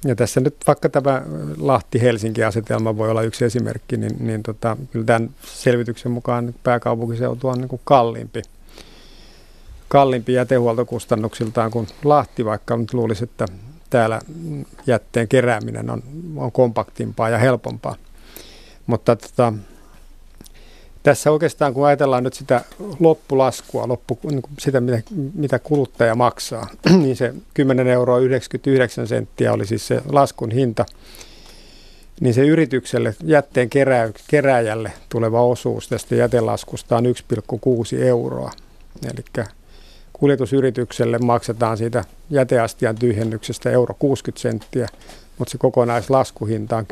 [0.04, 1.22] ja tässä nyt vaikka tämä
[1.58, 7.68] Lahti-Helsinki-asetelma voi olla yksi esimerkki, niin, niin tota, kyllä tämän selvityksen mukaan pääkaupunkiseutu on niin
[7.68, 8.42] kuin kalliimpi,
[9.88, 13.46] kalliimpi jätehuoltokustannuksiltaan kuin Lahti, vaikka nyt luulisi, että
[13.90, 14.20] täällä
[14.86, 16.02] jätteen kerääminen on,
[16.36, 17.96] on kompaktimpaa ja helpompaa.
[18.86, 19.52] Mutta tota,
[21.02, 22.64] tässä oikeastaan, kun ajatellaan nyt sitä
[23.00, 25.02] loppulaskua, loppu, niin sitä mitä,
[25.34, 26.68] mitä kuluttaja maksaa,
[27.02, 30.86] niin se 10 euroa 99 senttiä oli siis se laskun hinta,
[32.20, 38.50] niin se yritykselle, jätteen kerää, kerääjälle tuleva osuus tästä jätelaskusta on 1,6 euroa.
[39.04, 39.46] Eli
[40.18, 44.88] kuljetusyritykselle maksetaan siitä jäteastian tyhjennyksestä euro 60 senttiä,
[45.38, 46.86] mutta se kokonaislaskuhinta on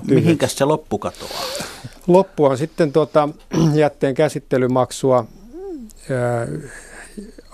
[0.00, 0.14] 10,99.
[0.14, 1.42] Mihinkäs se loppu katoaa?
[2.06, 3.28] Loppu on sitten tuota,
[3.74, 5.24] jätteen käsittelymaksua,
[6.10, 6.46] ää,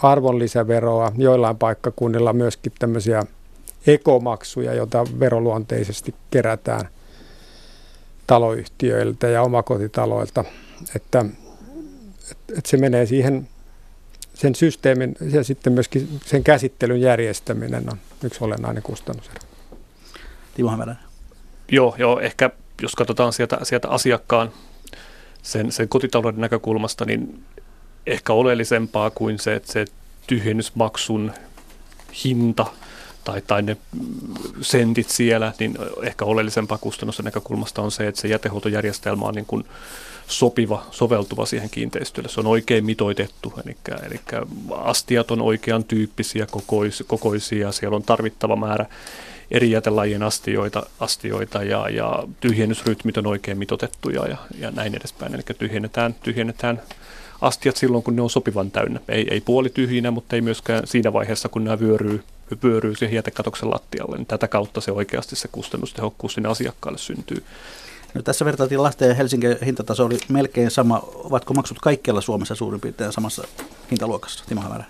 [0.02, 3.22] arvonlisäveroa, joillain paikkakunnilla myöskin tämmöisiä
[3.86, 6.88] ekomaksuja, joita veroluonteisesti kerätään
[8.26, 10.44] taloyhtiöiltä ja omakotitaloilta.
[10.96, 11.24] Että,
[12.30, 13.48] että se menee siihen
[14.36, 19.40] sen systeemin ja sitten myöskin sen käsittelyn järjestäminen on yksi olennainen kustannuserä.
[20.54, 21.04] Timo Hämäläinen.
[21.68, 22.50] Joo, joo, ehkä
[22.82, 24.52] jos katsotaan sieltä, sieltä asiakkaan
[25.42, 27.44] sen, sen kotitalouden näkökulmasta, niin
[28.06, 29.84] ehkä oleellisempaa kuin se, että se
[30.26, 31.32] tyhjennysmaksun
[32.24, 32.66] hinta
[33.24, 33.76] tai, tai ne
[34.60, 39.64] sentit siellä, niin ehkä oleellisempaa kustannusten näkökulmasta on se, että se jätehuoltojärjestelmä on niin kuin
[40.28, 42.28] sopiva, soveltuva siihen kiinteistölle.
[42.28, 44.20] Se on oikein mitoitettu, eli, eli
[44.70, 48.86] astiat on oikean tyyppisiä, kokois, kokoisia, siellä on tarvittava määrä
[49.50, 55.34] eri jätelajien astioita, astioita ja, ja tyhjennysrytmit on oikein mitotettuja ja, ja näin edespäin.
[55.34, 56.82] Eli tyhjennetään, tyhjennetään
[57.40, 59.00] astiat silloin, kun ne on sopivan täynnä.
[59.08, 62.24] Ei, ei puoli tyhjinä, mutta ei myöskään siinä vaiheessa, kun nämä vyöryy,
[62.62, 64.16] vyöryy siihen jätekatoksen lattialle.
[64.16, 67.42] Niin tätä kautta se oikeasti se kustannustehokkuus sinne asiakkaalle syntyy.
[68.16, 71.02] No, tässä vertailtiin Lahteen ja Helsingin hintataso oli melkein sama.
[71.14, 73.44] Ovatko maksut kaikkialla Suomessa suurin piirtein samassa
[73.90, 74.84] hintaluokassa, Timo Hämärä?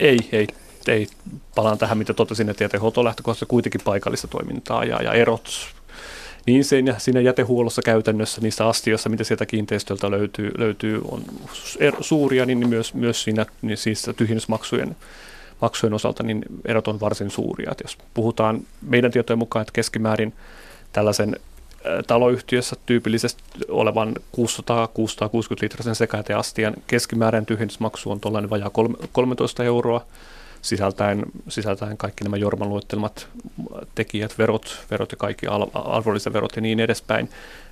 [0.00, 0.46] Ei, ei
[0.88, 1.08] ei,
[1.54, 5.50] palaan tähän, mitä totesin, että jätehuolto lähtökohtaisesti kuitenkin paikallista toimintaa ja, ja erot
[6.46, 11.22] niin siinä, siinä jätehuollossa käytännössä, niissä astioissa, mitä sieltä kiinteistöltä löytyy, löytyy on
[11.78, 14.96] er, suuria, niin myös, myös siinä niin siis tyhjennysmaksujen
[15.60, 17.70] maksujen osalta niin erot on varsin suuria.
[17.72, 20.32] Et jos puhutaan meidän tietojen mukaan, että keskimäärin
[20.92, 21.36] tällaisen
[22.06, 24.42] taloyhtiössä tyypillisesti olevan 600-660
[25.62, 28.70] litrasen sekajäteastian keskimääräinen tyhjennysmaksu on tuollainen vajaa
[29.12, 30.06] 13 euroa
[30.62, 33.28] sisältäen, sisältäen kaikki nämä Jorman luettelmat
[33.94, 37.28] tekijät, verot, verot ja kaikki arvonlisäverot ja niin edespäin,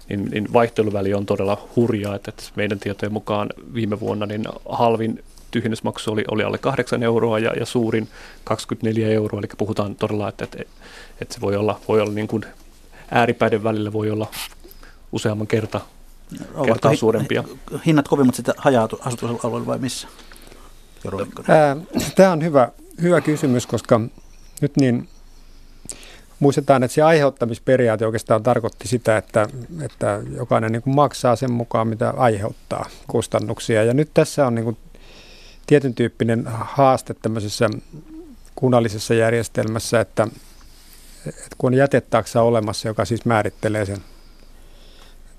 [0.08, 5.24] niin, niin vaihteluväli on todella hurjaa, että, että meidän tietojen mukaan viime vuonna niin halvin
[5.50, 8.08] tyhjennysmaksu oli, oli alle 8 euroa ja, ja suurin
[8.44, 10.58] 24 euroa, eli puhutaan todella, että, että,
[11.20, 12.44] että se voi olla, voi olla niin kuin
[13.14, 14.26] ääripäiden välillä voi olla
[15.12, 15.80] useamman kerta,
[16.64, 17.44] kertaa suurempia.
[17.86, 20.08] Hinnat kovimmat sitten haja-asutusalueella vai missä?
[22.14, 22.68] Tämä on hyvä,
[23.02, 24.00] hyvä kysymys, koska
[24.60, 25.08] nyt niin
[26.38, 29.48] muistetaan, että se aiheuttamisperiaate oikeastaan tarkoitti sitä, että,
[29.82, 33.84] että jokainen niin kuin maksaa sen mukaan, mitä aiheuttaa kustannuksia.
[33.84, 34.76] Ja nyt tässä on niin kuin
[35.66, 37.70] tietyn tyyppinen haaste tämmöisessä
[38.54, 40.28] kunnallisessa järjestelmässä, että,
[41.26, 43.98] että kun on jätetaksa olemassa, joka siis määrittelee sen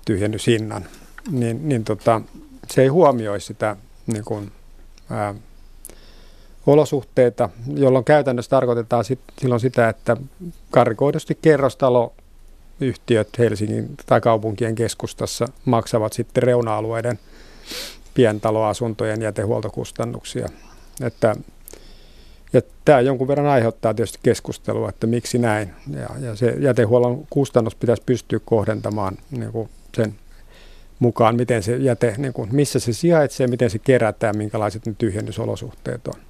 [0.04, 0.86] tyhjennyshinnan,
[1.30, 2.20] niin, niin tota,
[2.70, 4.52] se ei huomioi sitä niin kuin,
[5.10, 5.34] ää,
[6.66, 10.16] olosuhteita, jolloin käytännössä tarkoitetaan sit, silloin sitä, että
[10.70, 17.18] karikoidusti kerrostaloyhtiöt Helsingin tai kaupunkien keskustassa maksavat sitten reuna-alueiden
[18.14, 20.48] pientaloasuntojen jätehuoltokustannuksia.
[21.00, 21.36] Että,
[22.52, 25.70] ja tämä jonkun verran aiheuttaa tietysti keskustelua, että miksi näin.
[25.90, 30.14] Ja, ja se jätehuollon kustannus pitäisi pystyä kohdentamaan niin kuin sen
[30.98, 36.08] mukaan, miten se jäte, niin kuin, missä se sijaitsee, miten se kerätään, minkälaiset ne tyhjennysolosuhteet
[36.08, 36.20] on.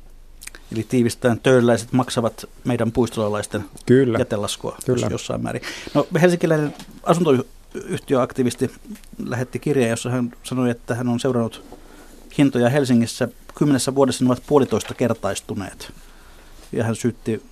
[0.73, 4.19] Eli tiivistäen töölläiset maksavat meidän puistolalaisten Kyllä.
[4.19, 5.09] jätelaskua Kyllä.
[5.11, 5.63] jossain määrin.
[5.95, 8.71] No helsinkiläinen asuntoyhtiöaktivisti
[9.27, 11.65] lähetti kirjeen, jossa hän sanoi, että hän on seurannut
[12.39, 13.29] hintoja Helsingissä.
[13.59, 15.93] Kymmenessä vuodessa ne ovat puolitoista kertaistuneet.
[16.73, 17.43] Ja hän syytti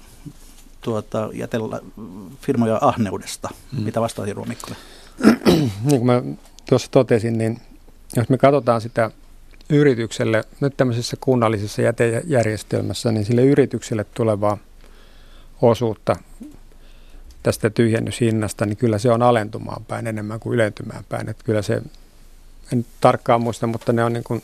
[0.81, 1.81] tuota, jätellä
[2.41, 3.49] firmoja ahneudesta.
[3.73, 3.83] Mm.
[3.83, 4.79] Mitä vastaa Hirvo Mikkonen?
[5.85, 6.23] niin kuin mä
[6.69, 7.61] tuossa totesin, niin
[8.17, 9.11] jos me katsotaan sitä
[9.71, 14.59] yritykselle, nyt tämmöisessä kunnallisessa jätejärjestelmässä, niin sille yritykselle tulevaa
[15.63, 16.17] osuutta
[17.43, 21.29] tästä tyhjennyshinnasta, niin kyllä se on alentumaan päin enemmän kuin ylentymään päin.
[21.29, 21.83] Että kyllä se,
[22.73, 24.43] en tarkkaan muista, mutta ne on niin kuin,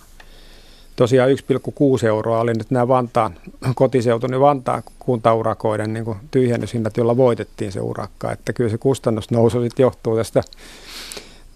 [1.01, 3.35] tosiaan 1,6 euroa oli nyt nämä Vantaan
[3.75, 8.33] kotiseutuni Vantaan kuntaurakoiden niin tyhjennyshinnat, jolla voitettiin se urakka.
[8.33, 10.43] Että kyllä se kustannusnousu sitten johtuu tästä,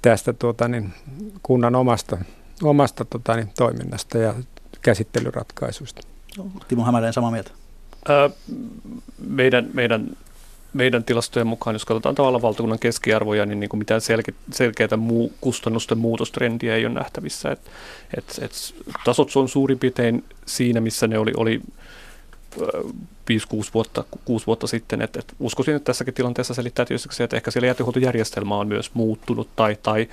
[0.03, 0.93] tästä tuota, niin,
[1.43, 2.19] kunnan omasta
[2.63, 4.35] omasta tota, niin, toiminnasta ja
[4.83, 6.03] käsittelyratkaisuista.
[6.69, 7.51] Timo Hämäläinen samaa mieltä.
[8.09, 8.31] Ää,
[9.29, 10.17] meidän, meidän,
[10.75, 15.33] meidän tilastojen mukaan, jos katsotaan tavallaan valtakunnan keskiarvoja, niin, niin kuin mitään selke, selkeää muu,
[15.41, 17.51] kustannusten muutostrendiä ei ole nähtävissä.
[17.51, 17.61] Et,
[18.17, 18.53] et, et
[19.05, 21.61] tasot on suurin piirtein siinä, missä ne oli, oli
[22.61, 22.61] 5-6
[23.75, 25.03] vuotta, 6 vuotta sitten.
[25.03, 28.95] Et, et uskoisin, että tässäkin tilanteessa selittää tietysti se, että ehkä siellä jätehuoltojärjestelmä on myös
[28.95, 30.09] muuttunut tai, tai,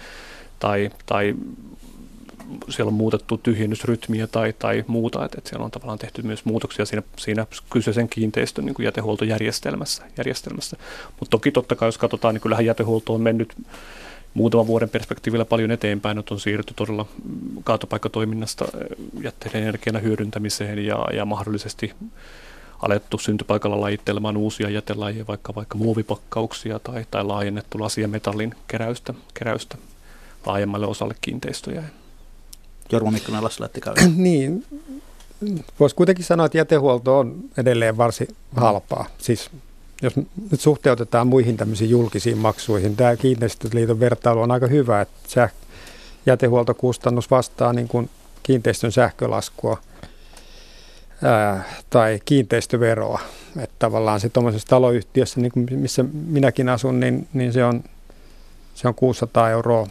[0.59, 1.35] tai, tai
[2.69, 6.85] siellä on muutettu tyhjennysrytmiä tai, tai muuta, että, että siellä on tavallaan tehty myös muutoksia
[6.85, 10.03] siinä, siinä kyseisen kiinteistön niin kuin jätehuoltojärjestelmässä.
[10.17, 10.77] Järjestelmässä.
[11.19, 13.53] Mutta toki totta kai, jos katsotaan, niin kyllähän jätehuolto on mennyt
[14.33, 17.05] muutaman vuoden perspektiivillä paljon eteenpäin, että on siirrytty todella
[17.63, 21.93] kaatopaikkatoiminnasta eh, jätteiden energiana hyödyntämiseen ja, ja mahdollisesti
[22.81, 29.77] alettu syntypaikalla lajittelemaan uusia jätelajeja, vaikka vaikka muovipakkauksia tai, tai laajennettu lasiametallin keräystä, keräystä
[30.45, 31.83] laajemmalle osalle kiinteistöjä.
[32.91, 33.63] Jorma Mikkonen Lassi
[34.15, 34.65] niin,
[35.79, 39.05] voisi kuitenkin sanoa, että jätehuolto on edelleen varsin halpaa.
[39.17, 39.49] Siis
[40.01, 40.15] jos
[40.51, 45.53] nyt suhteutetaan muihin tämmöisiin julkisiin maksuihin, tämä kiinteistöliiton vertailu on aika hyvä, että säh-
[46.25, 48.09] jätehuoltokustannus vastaa niin kuin
[48.43, 49.77] kiinteistön sähkölaskua
[51.23, 53.19] ää, tai kiinteistöveroa.
[53.59, 57.83] Että tavallaan se tuommoisessa taloyhtiössä, niin kuin missä minäkin asun, niin, niin se, on,
[58.75, 59.87] se on 600 euroa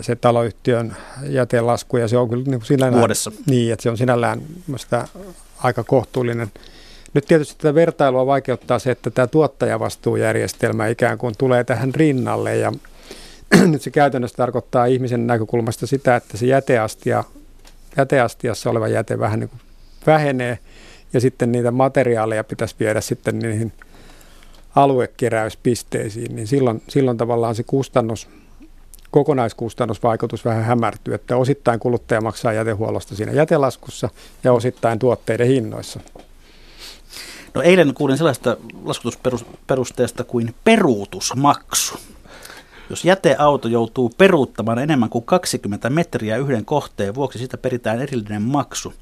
[0.00, 3.32] se taloyhtiön jätelasku ja se on kyllä niin kuin sinällään, Vuodessa.
[3.46, 4.42] Niin, että se on sinällään
[5.58, 6.52] aika kohtuullinen.
[7.14, 12.72] Nyt tietysti tätä vertailua vaikeuttaa se, että tämä tuottajavastuujärjestelmä ikään kuin tulee tähän rinnalle ja
[13.70, 17.24] nyt se käytännössä tarkoittaa ihmisen näkökulmasta sitä, että se jäteastia,
[17.96, 19.60] jäteastiassa oleva jäte vähän niin kuin
[20.06, 20.58] vähenee
[21.12, 23.72] ja sitten niitä materiaaleja pitäisi viedä sitten niihin
[24.76, 28.28] aluekeräyspisteisiin, niin silloin, silloin tavallaan se kustannus
[29.16, 34.08] kokonaiskustannusvaikutus vähän hämärtyy, että osittain kuluttaja maksaa jätehuollosta siinä jätelaskussa
[34.44, 36.00] ja osittain tuotteiden hinnoissa.
[37.54, 41.94] No eilen kuulin sellaista laskutusperusteesta kuin peruutusmaksu.
[42.90, 48.94] Jos jäteauto joutuu peruuttamaan enemmän kuin 20 metriä yhden kohteen vuoksi, sitä peritään erillinen maksu.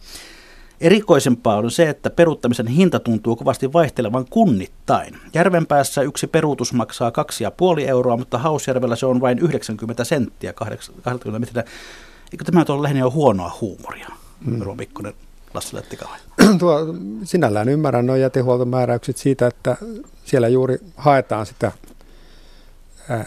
[0.84, 5.18] Erikoisempaa on se, että peruuttamisen hinta tuntuu kovasti vaihtelevan kunnittain.
[5.34, 7.12] Järvenpäässä yksi peruutus maksaa
[7.80, 11.64] 2,5 euroa, mutta Hausjärvellä se on vain 90 senttiä 80 metriä.
[12.32, 14.08] Eikö tämä ole lähinnä jo huonoa huumoria,
[14.46, 14.60] mm.
[14.60, 15.14] Rova Mikkonen,
[15.54, 15.76] Lassi
[16.58, 16.78] Tuo,
[17.24, 19.76] sinällään ymmärrän nuo jätehuoltomääräykset siitä, että
[20.24, 21.72] siellä juuri haetaan sitä
[23.10, 23.26] äh,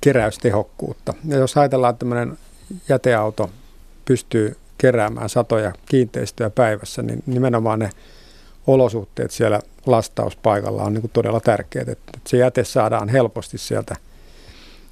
[0.00, 1.14] keräystehokkuutta.
[1.28, 2.38] Ja jos ajatellaan, että tämmöinen
[2.88, 3.50] jäteauto
[4.04, 7.90] pystyy keräämään satoja kiinteistöjä päivässä, niin nimenomaan ne
[8.66, 13.96] olosuhteet siellä lastauspaikalla on niin kuin todella tärkeät, että se jäte saadaan helposti sieltä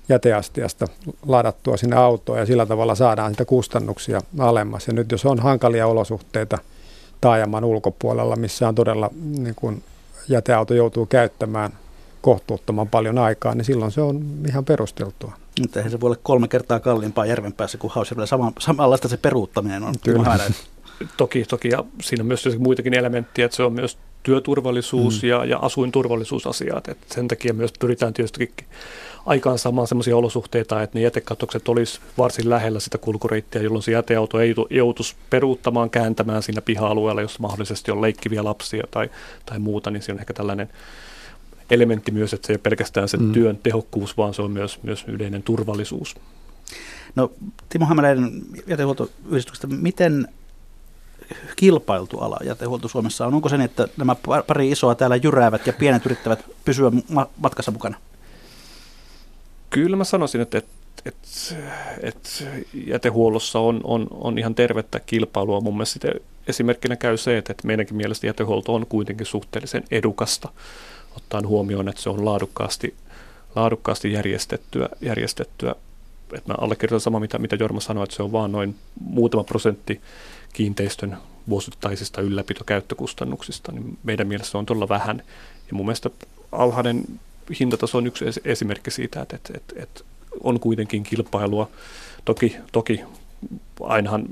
[0.09, 0.87] jäteastiasta
[1.27, 4.87] ladattua sinne autoon ja sillä tavalla saadaan sitä kustannuksia alemmas.
[4.87, 6.59] Ja nyt jos on hankalia olosuhteita
[7.21, 9.83] taajaman ulkopuolella, missä on todella niin kuin
[10.29, 11.73] jäteauto joutuu käyttämään
[12.23, 15.33] kohtuuttoman paljon aikaa, niin silloin se on ihan perusteltua.
[15.61, 18.27] Mutta eihän se voi olla kolme kertaa kalliimpaa järven päässä kuin Hausjärvellä.
[18.27, 19.95] Sama, samanlaista se peruuttaminen on.
[20.05, 20.39] Kyllä.
[21.17, 25.29] Toki, toki, ja siinä on myös muitakin elementtejä, että se on myös työturvallisuus mm.
[25.29, 26.89] ja, ja asuinturvallisuusasiat.
[26.89, 28.55] Et sen takia myös pyritään tietysti
[29.27, 34.41] aikaan saamaan sellaisia olosuhteita, että ne jätekatokset olisi varsin lähellä sitä kulkureittiä, jolloin se jäteauto
[34.41, 39.11] ei joutuisi peruuttamaan, kääntämään siinä piha-alueella, jos mahdollisesti on leikkiviä lapsia tai,
[39.47, 40.69] tai muuta, niin se on ehkä tällainen
[41.73, 43.33] elementti myös, että se ei ole pelkästään se mm.
[43.33, 46.15] työn tehokkuus, vaan se on myös, myös yleinen turvallisuus.
[47.15, 47.33] No
[47.69, 50.29] Timo Hämäläinen jätehuoltoyhdistyksestä, miten
[51.57, 53.35] kilpailtu ala jätehuolto Suomessa on?
[53.35, 56.93] Onko se niin, että nämä pari isoa täällä jyräävät ja pienet yrittävät pysyä
[57.37, 57.97] matkassa mukana?
[59.71, 60.71] Kyllä mä sanoisin, että, että,
[61.05, 61.29] että,
[62.03, 62.45] että
[62.87, 65.61] jätehuollossa on, on, on ihan tervettä kilpailua.
[65.61, 66.09] Mun mielestä
[66.47, 70.49] esimerkkinä käy se, että, että meidänkin mielestä jätehuolto on kuitenkin suhteellisen edukasta,
[71.17, 72.95] ottaen huomioon, että se on laadukkaasti,
[73.55, 75.75] laadukkaasti järjestettyä, järjestettyä
[76.33, 80.01] että mä allekirjoitan sama, mitä, mitä Jorma sanoi, että se on vaan noin muutama prosentti
[80.53, 81.17] kiinteistön
[81.49, 85.23] vuosittaisista ylläpitokäyttökustannuksista, niin meidän mielestä se on todella vähän.
[85.69, 86.11] Ja mun mielestä
[86.53, 87.05] alhainen
[87.61, 90.01] hintataso on yksi esimerkki siitä, että, että, että, että
[90.41, 91.71] on kuitenkin kilpailua.
[92.25, 93.01] Toki, toki
[93.81, 94.25] ainahan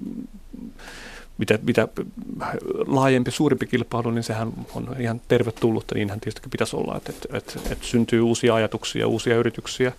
[1.40, 1.88] mitä, mitä
[2.87, 7.72] laajempi, suurempi kilpailu, niin sehän on ihan tervetullutta, niinhän tietysti pitäisi olla, että, että, että,
[7.72, 9.92] että syntyy uusia ajatuksia, uusia yrityksiä,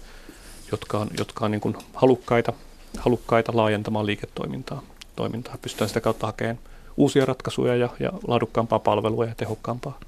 [0.71, 2.53] jotka on, jotka on niin kuin halukkaita,
[2.97, 4.81] halukkaita laajentamaan liiketoimintaa.
[5.15, 5.57] Toimintaa.
[5.61, 6.59] Pystytään sitä kautta hakemaan
[6.97, 9.99] uusia ratkaisuja ja, ja laadukkaampaa palvelua ja tehokkaampaa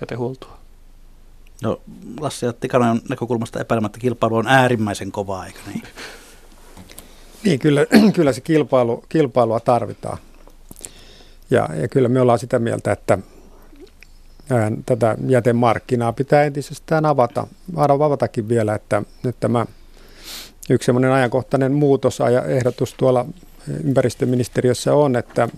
[0.00, 0.58] jätehuoltoa.
[1.62, 1.80] No
[2.20, 5.82] Lassi ja Tikanen näkökulmasta epäilemättä kilpailu on äärimmäisen kovaa, eikö niin?
[7.44, 10.18] Niin, kyllä, kyllä se kilpailu, kilpailua tarvitaan.
[11.50, 13.18] Ja, ja kyllä me ollaan sitä mieltä, että
[14.86, 19.66] tätä jätemarkkinaa pitää entisestään avata, avatakin vielä, että nyt tämä
[20.70, 23.26] yksi semmoinen ajankohtainen muutos ja ehdotus tuolla
[23.84, 25.48] ympäristöministeriössä on, että,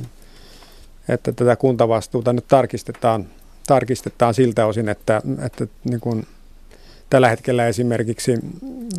[1.08, 3.26] että tätä kuntavastuuta nyt tarkistetaan–
[3.70, 6.26] tarkistetaan siltä osin, että, että niin kuin
[7.10, 8.38] tällä hetkellä esimerkiksi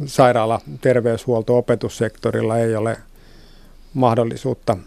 [0.06, 2.97] sairaala, terveyshuolto, opetussektorilla ei ole
[3.93, 4.77] mahdollisuutta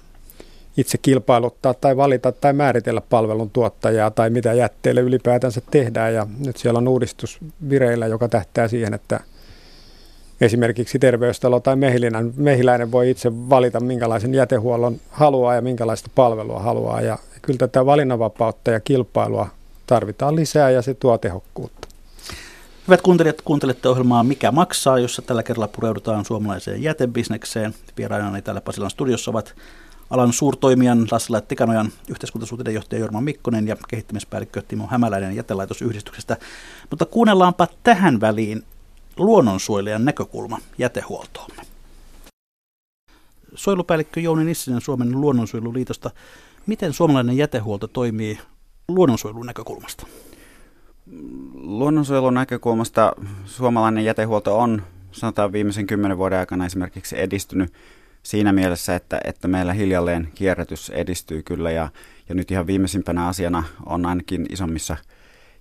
[0.77, 6.15] itse kilpailuttaa tai valita tai määritellä palvelun tuottajaa tai mitä jätteelle ylipäätänsä tehdään.
[6.15, 9.21] Ja nyt siellä on uudistus vireillä, joka tähtää siihen, että
[10.41, 17.01] esimerkiksi terveystalo tai mehiläinen, mehiläinen voi itse valita, minkälaisen jätehuollon haluaa ja minkälaista palvelua haluaa.
[17.01, 19.49] Ja kyllä tätä valinnanvapautta ja kilpailua
[19.87, 21.89] tarvitaan lisää ja se tuo tehokkuutta.
[22.89, 27.75] Hyvät kuuntelijat, kuuntelette ohjelmaa Mikä maksaa, jossa tällä kerralla pureudutaan suomalaiseen jätebisnekseen.
[27.97, 29.55] Vierainani täällä Pasilan studiossa ovat
[30.11, 36.37] alan suurtoimijan Lassila Tikanojan yhteiskuntasuhteiden johtaja Jorma Mikkonen ja kehittämispäällikkö Timo Hämäläinen jätelaitosyhdistyksestä.
[36.91, 38.63] Mutta kuunnellaanpa tähän väliin
[39.17, 41.63] luonnonsuojelijan näkökulma jätehuoltoomme.
[43.55, 46.11] Suojelupäällikkö Jouni Nissinen Suomen luonnonsuojeluliitosta.
[46.67, 48.39] Miten suomalainen jätehuolto toimii
[48.89, 50.07] luonnonsuojelun näkökulmasta?
[51.55, 53.13] Luonnonsuojelun näkökulmasta
[53.45, 57.73] suomalainen jätehuolto on sanotaan viimeisen kymmenen vuoden aikana esimerkiksi edistynyt
[58.25, 61.89] siinä mielessä, että, että meillä hiljalleen kierrätys edistyy kyllä ja,
[62.29, 64.97] ja nyt ihan viimeisimpänä asiana on ainakin isommissa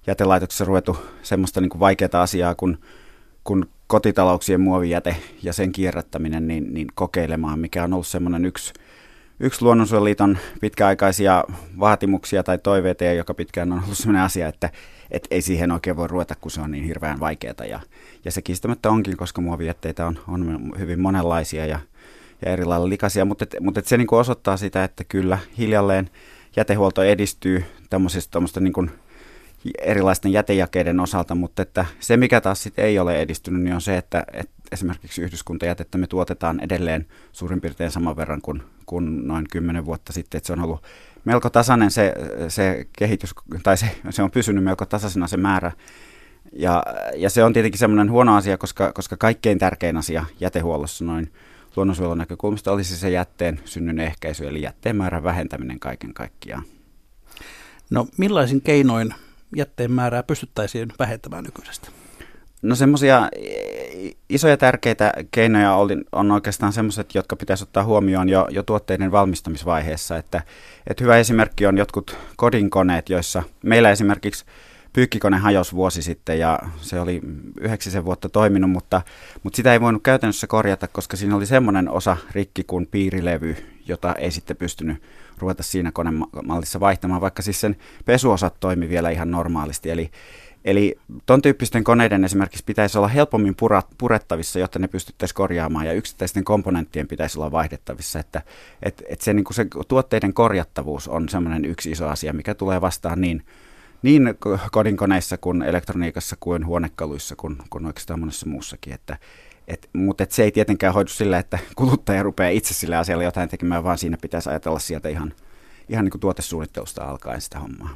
[0.08, 2.78] jätelaitoksissa ruvettu semmoista niin vaikeaa asiaa kuin,
[3.44, 8.74] kun kotitalouksien muovijäte ja sen kierrättäminen niin, niin kokeilemaan, mikä on ollut semmoinen yksi
[9.40, 11.44] yksi Luonnonsuojeliiton pitkäaikaisia
[11.80, 14.70] vaatimuksia tai toiveita, joka pitkään on ollut sellainen asia, että
[15.12, 17.66] et ei siihen oikein voi ruveta, kun se on niin hirveän vaikeaa.
[17.70, 17.80] Ja,
[18.26, 21.80] ja se kiistämättä onkin, koska muovijätteitä on, on hyvin monenlaisia ja,
[22.46, 25.38] ja eri lailla likaisia, mutta, et, mutta et se niin kuin osoittaa sitä, että kyllä
[25.58, 26.10] hiljalleen
[26.56, 28.92] jätehuolto edistyy tämmöisistä niin kuin
[29.82, 33.98] erilaisten jätejakeiden osalta, mutta että se mikä taas sitten ei ole edistynyt, niin on se,
[33.98, 39.86] että, että esimerkiksi yhdyskuntajätettä me tuotetaan edelleen suurin piirtein saman verran kuin, kuin noin kymmenen
[39.86, 40.84] vuotta sitten, että se on ollut
[41.26, 42.14] melko tasainen se,
[42.48, 45.72] se kehitys, tai se, se on pysynyt melko tasaisena se määrä,
[46.54, 46.84] ja,
[47.16, 51.32] ja se on tietenkin semmoinen huono asia, koska, koska kaikkein tärkein asia jätehuollossa noin
[51.76, 56.64] luonnonsuojelun näkökulmasta olisi se jätteen synnyn ehkäisy, eli jätteen määrän vähentäminen kaiken kaikkiaan.
[57.90, 59.14] No millaisin keinoin
[59.56, 61.90] jätteen määrää pystyttäisiin vähentämään nykyisestä?
[62.62, 63.30] No semmoisia
[64.30, 65.76] isoja tärkeitä keinoja
[66.12, 70.18] on oikeastaan semmoiset, jotka pitäisi ottaa huomioon jo, jo tuotteiden valmistamisvaiheessa.
[70.18, 70.42] Että,
[70.88, 74.46] että hyvä esimerkki on jotkut kodinkoneet, joissa meillä esimerkiksi
[74.94, 77.22] pyykkikone hajosi vuosi sitten ja se oli
[77.62, 79.02] yhdeksisen vuotta toiminut, mutta,
[79.44, 83.56] mutta sitä ei voinut käytännössä korjata, koska siinä oli semmoinen osa rikki kuin piirilevy,
[83.88, 85.04] jota ei sitten pystynyt
[85.38, 87.76] ruveta siinä konemallissa vaihtamaan, vaikka siis sen
[88.06, 89.90] pesuosat toimi vielä ihan normaalisti.
[89.90, 90.12] Eli,
[90.66, 95.94] Eli ton tyyppisten koneiden esimerkiksi pitäisi olla helpommin purat, purettavissa, jotta ne pystyttäisiin korjaamaan ja
[95.94, 98.20] yksittäisten komponenttien pitäisi olla vaihdettavissa.
[98.20, 98.42] Että
[98.84, 103.22] et, et se, niin se tuotteiden korjattavuus on semmoinen yksi iso asia, mikä tulee vastaan
[103.22, 103.44] niin,
[104.04, 104.36] niin
[104.72, 108.94] kodinkoneissa kuin elektroniikassa kuin huonekaluissa kuin, kuin oikeastaan monessa muussakin.
[108.94, 109.18] Että,
[109.68, 113.50] et, mutta et se ei tietenkään hoidu sillä, että kuluttaja rupeaa itse sillä asialla jotain
[113.50, 115.34] tekemään, vaan siinä pitäisi ajatella sieltä ihan,
[115.90, 117.96] ihan niin kuin tuotesuunnittelusta alkaen sitä hommaa.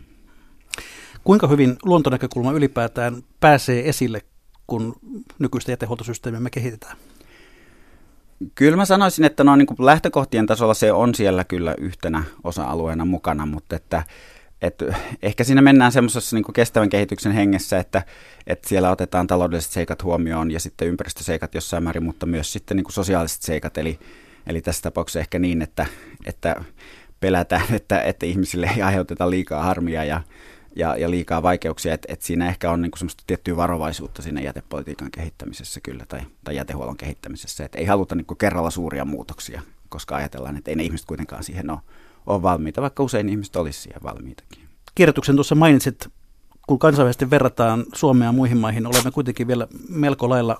[1.23, 4.21] Kuinka hyvin luontonäkökulma ylipäätään pääsee esille,
[4.67, 4.95] kun
[5.39, 6.97] nykyistä jätehuoltosysteemiä me kehitetään?
[8.55, 13.05] Kyllä mä sanoisin, että no, niin kuin lähtökohtien tasolla se on siellä kyllä yhtenä osa-alueena
[13.05, 14.03] mukana, mutta että,
[14.61, 18.03] että ehkä siinä mennään semmoisessa niin kestävän kehityksen hengessä, että,
[18.47, 22.83] että siellä otetaan taloudelliset seikat huomioon ja sitten ympäristöseikat jossain määrin, mutta myös sitten niin
[22.83, 23.99] kuin sosiaaliset seikat, eli,
[24.47, 25.85] eli tässä tapauksessa ehkä niin, että,
[26.25, 26.55] että
[27.19, 30.21] pelätään, että, että ihmisille ei aiheuteta liikaa harmia ja,
[30.75, 35.11] ja, ja liikaa vaikeuksia, että et siinä ehkä on niinku semmoista tiettyä varovaisuutta siinä jätepolitiikan
[35.11, 40.57] kehittämisessä kyllä, tai, tai jätehuollon kehittämisessä, että ei haluta niinku kerralla suuria muutoksia, koska ajatellaan,
[40.57, 41.79] että ei ne ihmiset kuitenkaan siihen ole,
[42.27, 44.63] ole valmiita, vaikka usein ihmiset olisi siihen valmiitakin.
[44.95, 46.07] Kirjoituksen tuossa mainitsit,
[46.67, 50.57] kun kansainvälisesti verrataan Suomea muihin maihin, olemme kuitenkin vielä melko lailla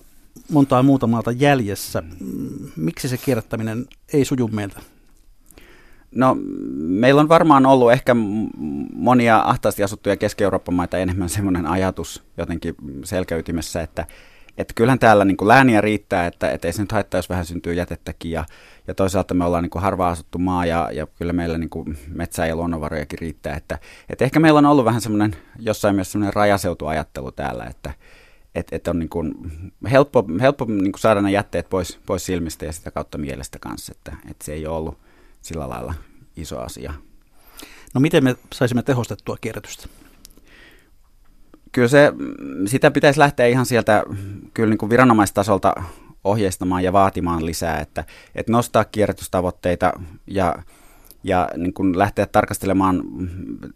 [0.52, 2.04] montaa muuta maata jäljessä.
[2.76, 4.80] Miksi se kierrättäminen ei suju meiltä
[6.16, 6.38] No
[6.78, 8.16] meillä on varmaan ollut ehkä
[8.94, 14.06] monia ahtaasti asuttuja Keski-Euroopan maita enemmän semmoinen ajatus jotenkin selkäytimessä, että,
[14.58, 17.46] että kyllähän täällä niin kuin lääniä riittää, että, että ei se nyt haittaa, jos vähän
[17.46, 18.46] syntyy jätettäkin ja,
[18.88, 21.98] ja toisaalta me ollaan niin kuin harva asuttu maa ja, ja kyllä meillä niin kuin
[22.14, 23.80] metsää ja luonnonvarojakin riittää, että,
[24.10, 27.94] että ehkä meillä on ollut vähän semmoinen jossain myös semmoinen rajaseutuajattelu täällä, että,
[28.56, 29.34] että, että on niin kuin
[29.92, 33.94] helppo, helppo niin kuin saada ne jätteet pois, pois silmistä ja sitä kautta mielestä kanssa,
[33.96, 34.98] että, että se ei ole ollut
[35.42, 35.94] sillä lailla
[36.38, 36.94] iso asia.
[37.94, 39.88] No miten me saisimme tehostettua kierrätystä?
[41.72, 42.14] Kyllä se,
[42.66, 44.04] sitä pitäisi lähteä ihan sieltä
[44.54, 45.74] kyllä niin kuin viranomaistasolta
[46.28, 48.04] ohjeistamaan ja vaatimaan lisää, että,
[48.36, 49.94] että nostaa kierrätystavoitteita
[50.28, 50.56] ja,
[51.24, 53.04] ja niin kuin lähteä tarkastelemaan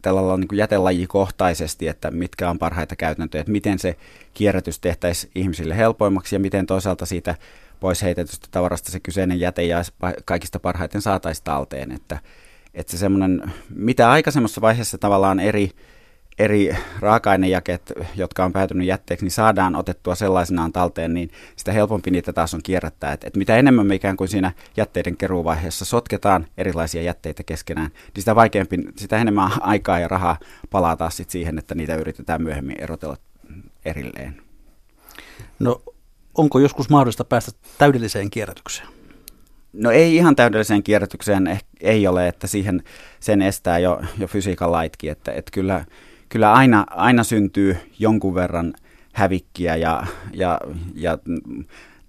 [0.02, 3.97] tällä niin jätelajikohtaisesti, että mitkä on parhaita käytäntöjä, että miten se
[4.34, 7.36] kierrätys tehtäisiin ihmisille helpoimmaksi ja miten toisaalta siitä
[7.80, 9.84] pois heitetystä tavarasta se kyseinen jäte ja
[10.26, 11.91] kaikista parhaiten saataisiin talteen.
[11.91, 12.20] Että,
[12.74, 15.72] että se semmoinen, mitä aikaisemmassa vaiheessa tavallaan eri,
[16.42, 22.34] eri raaka-ainejakeet, jotka on päätynyt jätteeksi, niin saadaan otettua sellaisenaan talteen, niin sitä helpompi niitä
[22.34, 23.14] taas on kierrättää.
[23.14, 28.22] Että, että mitä enemmän me ikään kuin siinä jätteiden keruuvaiheessa sotketaan erilaisia jätteitä keskenään, niin
[28.22, 30.39] sitä vaikeampi, sitä enemmän aikaa ja rahaa
[30.70, 33.18] palaa taas sit siihen, että niitä yritetään myöhemmin erotella
[33.86, 34.42] erilleen.
[35.60, 35.82] No
[36.36, 38.88] onko joskus mahdollista päästä täydelliseen kierrätykseen?
[39.74, 42.84] No ei ihan täydelliseen kierrätykseen eh, ei ole, että siihen
[43.20, 45.86] sen estää jo, jo fysiikan laitkin, että, että kyllä,
[46.32, 48.73] kyllä aina, aina syntyy jonkun verran
[49.13, 50.59] hävikkiä ja, ja,
[50.95, 51.17] ja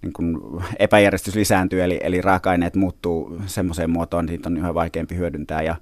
[0.01, 0.37] niin kuin
[0.79, 5.75] epäjärjestys lisääntyy, eli, eli raaka-aineet muuttuu semmoiseen muotoon, niitä on yhä vaikeampi hyödyntää ja,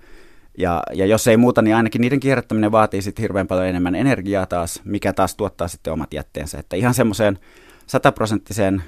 [0.58, 4.46] ja, ja jos ei muuta, niin ainakin niiden kierrättäminen vaatii sitten hirveän paljon enemmän energiaa
[4.46, 6.60] taas, mikä taas tuottaa sitten omat jätteensä.
[6.60, 7.40] Että ihan semmoiseen
[7.88, 8.84] sataprosenttiseen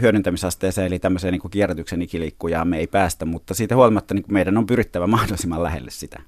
[0.00, 4.58] hyödyntämisasteeseen, eli tämmöiseen niin kuin kierrätyksen ikiliikkujaan me ei päästä, mutta siitä huolimatta niin meidän
[4.58, 6.22] on pyrittävä mahdollisimman lähelle sitä.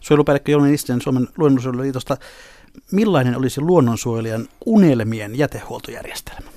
[0.00, 2.16] Suojelupäällikkö Jouni Nisten Suomen luonnonsuojeluliitosta.
[2.92, 6.50] Millainen olisi luonnonsuojelijan unelmien jätehuoltojärjestelmä?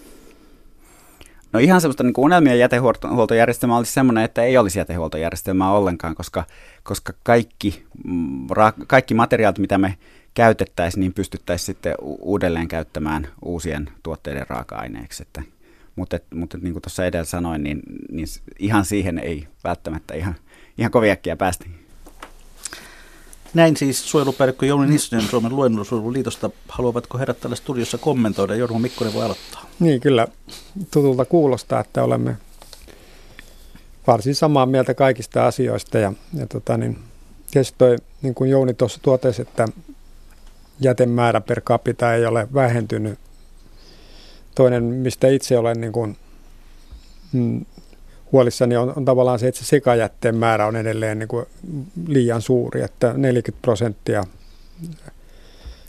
[1.54, 6.44] No ihan semmoista niin unelmien jätehuoltojärjestelmä olisi semmoinen, että ei olisi jätehuoltojärjestelmää ollenkaan, koska,
[6.84, 9.98] koska kaikki, mm, ra, kaikki materiaalit, mitä me
[10.34, 15.24] käytettäisiin, niin pystyttäisiin sitten uudelleen käyttämään uusien tuotteiden raaka-aineeksi.
[15.24, 15.42] Että,
[15.96, 17.82] mutta, mutta niin kuin tuossa edellä sanoin, niin,
[18.12, 18.28] niin
[18.60, 20.36] ihan siihen ei välttämättä ihan,
[20.78, 21.66] ihan kovin äkkiä päästä.
[23.54, 26.50] Näin siis suojelupäällikkö Jouni Nissinen Suomen luonnonsuojeluliitosta.
[26.68, 28.56] Haluavatko herrat täällä studiossa kommentoida?
[28.56, 29.66] Jorma Mikkonen voi aloittaa.
[29.80, 30.28] Niin, kyllä
[30.91, 32.38] tutulta kuulostaa, että olemme
[34.08, 35.97] varsin samaa mieltä kaikista asioista.
[35.97, 37.00] Ja, ja tota, niin,
[37.52, 39.68] tietysti toi, niin kuin Jouni tuossa totesi, että
[40.80, 43.20] jätemäärä per capita ei ole vähentynyt.
[44.56, 46.18] Toinen, mistä itse olen niin kuin,
[47.34, 47.66] mm,
[48.32, 51.46] huolissani, on, on tavallaan se, että se sekajätteen määrä on edelleen niin kuin
[52.08, 54.24] liian suuri, että 40 prosenttia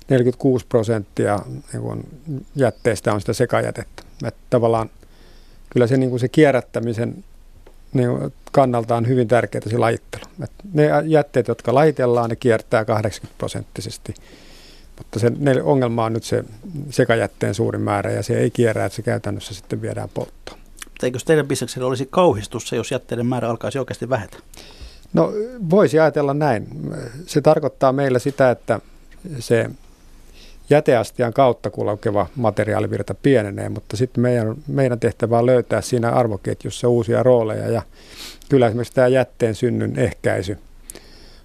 [0.09, 1.38] 46 prosenttia
[1.72, 2.09] niin kuin
[2.57, 4.03] jätteestä on sitä sekajätettä.
[4.24, 4.91] Että tavallaan
[5.70, 7.24] kyllä se, niin kuin se kierrättämisen
[7.93, 8.09] niin
[8.53, 10.24] kannalta on hyvin tärkeää se lajittelu.
[10.45, 14.14] Että ne jätteet, jotka laitellaan, ne kiertää 80 prosenttisesti
[15.01, 15.32] mutta se
[15.62, 16.45] ongelma on nyt se
[16.91, 20.59] sekajätteen suurin määrä ja se ei kierrä, että se käytännössä sitten viedään polttoon.
[21.07, 24.36] Eikö teidän bisneksellä olisi kauhistus se, jos jätteiden määrä alkaisi oikeasti vähetä?
[25.12, 25.32] No
[25.70, 26.68] voisi ajatella näin.
[27.26, 28.80] Se tarkoittaa meillä sitä, että
[29.38, 29.70] se
[30.70, 37.22] jäteastian kautta kulkeva materiaalivirta pienenee, mutta sitten meidän, meidän tehtävä on löytää siinä arvoketjussa uusia
[37.22, 37.82] rooleja ja
[38.48, 40.59] kyllä esimerkiksi tämä jätteen synnyn ehkäisy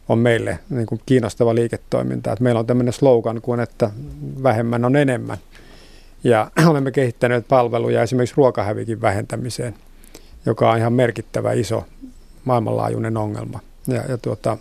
[0.09, 2.31] on meille niin kuin kiinnostava liiketoiminta.
[2.31, 3.89] Että meillä on tämmöinen slogan kuin, että
[4.43, 5.37] vähemmän on enemmän.
[6.25, 9.75] Ja olemme kehittäneet palveluja esimerkiksi ruokahävikin vähentämiseen,
[10.45, 11.85] joka on ihan merkittävä iso
[12.45, 13.59] maailmanlaajuinen ongelma.
[13.87, 14.57] Ja, ja tuota,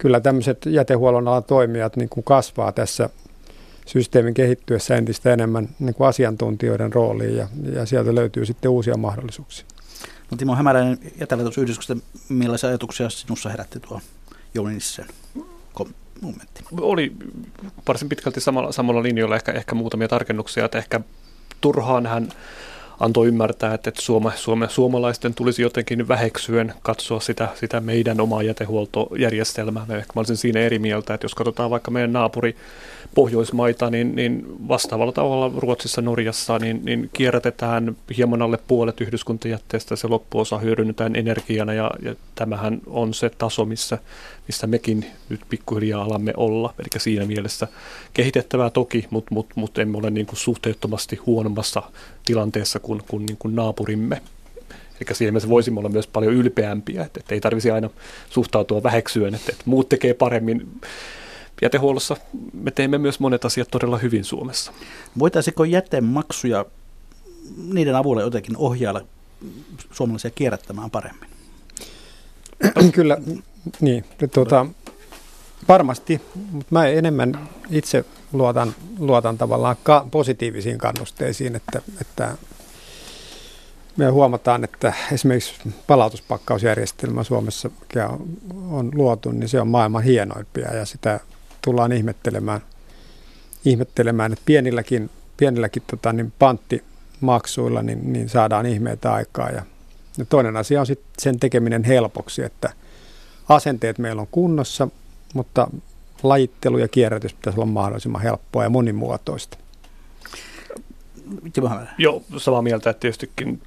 [0.00, 3.10] kyllä tämmöiset jätehuollon alan toimijat niin kuin kasvaa tässä
[3.86, 9.66] systeemin kehittyessä entistä enemmän niin kuin asiantuntijoiden rooliin ja, ja sieltä löytyy sitten uusia mahdollisuuksia.
[10.30, 11.96] No Timo Hämäläinen jätelähetysyhdistyksestä,
[12.28, 14.00] millaisia ajatuksia sinussa herätti tuo
[14.54, 15.06] Jouni Nissen
[16.20, 16.64] momentti?
[16.80, 17.12] Oli
[17.88, 21.00] varsin pitkälti samalla, samalla linjoilla, ehkä, ehkä muutamia tarkennuksia, että ehkä
[21.60, 22.28] turhaan hän
[23.00, 28.42] antoi ymmärtää, että, että suoma, suoma, suomalaisten tulisi jotenkin väheksyen katsoa sitä, sitä meidän omaa
[28.42, 29.82] jätehuoltojärjestelmää.
[29.82, 32.56] Ehkä mä olisin siinä eri mieltä, että jos katsotaan vaikka meidän naapuri
[33.14, 40.08] Pohjoismaita, niin, niin vastaavalla tavalla Ruotsissa, Norjassa, niin, niin kierrätetään hieman alle puolet yhdyskuntajätteestä, se
[40.08, 43.98] loppuosa hyödynnetään energiana ja, ja tämähän on se taso, missä,
[44.48, 46.74] missä mekin nyt pikkuhiljaa alamme olla.
[46.78, 47.68] Eli siinä mielessä
[48.14, 51.82] kehitettävää toki, mutta mut, mut emme ole niin kuin suhteettomasti huonommassa
[52.24, 54.22] tilanteessa kuin, kuin, niin kuin naapurimme.
[54.70, 57.90] Eli siinä mielessä voisimme olla myös paljon ylpeämpiä, että, että ei tarvitsisi aina
[58.30, 60.68] suhtautua väheksyen, että, että muut tekee paremmin
[61.62, 62.16] jätehuollossa
[62.52, 64.72] me teemme myös monet asiat todella hyvin Suomessa.
[65.18, 66.64] Voitaisiko jätemaksuja
[67.72, 69.00] niiden avulla jotenkin ohjailla
[69.90, 71.30] suomalaisia kierrättämään paremmin?
[72.92, 73.18] Kyllä,
[73.80, 74.04] niin.
[74.34, 74.66] Tuota,
[75.68, 82.36] varmasti, mutta mä enemmän itse luotan, luotan tavallaan ka- positiivisiin kannusteisiin, että, että
[83.96, 85.54] me huomataan, että esimerkiksi
[85.86, 88.28] palautuspakkausjärjestelmä Suomessa, mikä on,
[88.70, 91.20] on luotu, niin se on maailman hienoimpia ja sitä
[91.62, 92.60] tullaan ihmettelemään,
[93.64, 99.50] ihmettelemään että pienilläkin, pienilläkin tota, niin panttimaksuilla niin, niin saadaan ihmeitä aikaa.
[99.50, 99.62] Ja,
[100.18, 102.72] ja toinen asia on sitten sen tekeminen helpoksi, että
[103.48, 104.88] asenteet meillä on kunnossa,
[105.34, 105.70] mutta
[106.22, 109.58] lajittelu ja kierrätys pitäisi olla mahdollisimman helppoa ja monimuotoista.
[111.98, 113.62] Joo, samaa mieltä, että tietystikin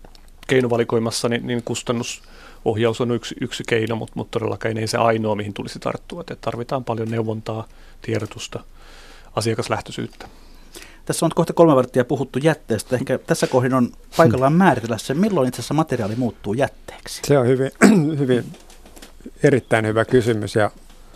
[0.48, 2.24] keinovalikoimassa niin, niin kustannus
[2.66, 6.22] ohjaus on yksi, yksi keino, mutta, mutta todellakaan ei se ainoa, mihin tulisi tarttua.
[6.22, 7.68] Että tarvitaan paljon neuvontaa,
[8.02, 8.64] tiedotusta,
[9.36, 10.28] asiakaslähtöisyyttä.
[11.06, 12.96] Tässä on kohta kolme varttia puhuttu jätteestä.
[12.96, 17.22] Ehkä tässä kohdin on paikallaan määritellä se, milloin itse asiassa materiaali muuttuu jätteeksi.
[17.28, 17.72] Se on hyvin,
[18.20, 18.46] hyvin
[19.44, 20.72] erittäin hyvä kysymys ja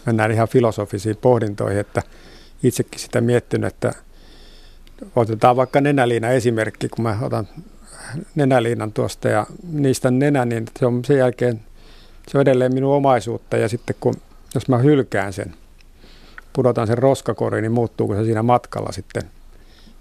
[0.05, 2.01] mennään ihan filosofisiin pohdintoihin, että
[2.63, 3.93] itsekin sitä miettinyt, että
[5.15, 7.47] otetaan vaikka nenäliina esimerkki, kun mä otan
[8.35, 11.61] nenäliinan tuosta ja niistä nenä, niin se on sen jälkeen,
[12.27, 14.13] se on edelleen minun omaisuutta ja sitten kun,
[14.55, 15.53] jos mä hylkään sen,
[16.53, 19.23] pudotan sen roskakoriin, niin muuttuuko se siinä matkalla sitten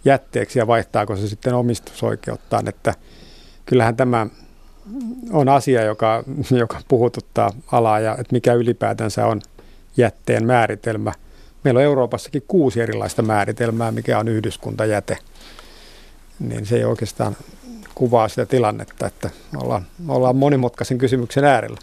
[0.04, 2.94] jätteeksi ja vaihtaako se sitten omistusoikeuttaan, että
[3.66, 4.26] kyllähän tämä
[5.32, 9.40] on asia, joka, joka puhututtaa alaa ja että mikä ylipäätänsä on
[9.96, 11.12] jätteen määritelmä.
[11.64, 15.18] Meillä on Euroopassakin kuusi erilaista määritelmää, mikä on yhdyskuntajäte.
[16.40, 17.36] Niin se ei oikeastaan
[17.96, 21.76] kuvaa sitä tilannetta, että ollaan, ollaan monimutkaisen kysymyksen äärellä.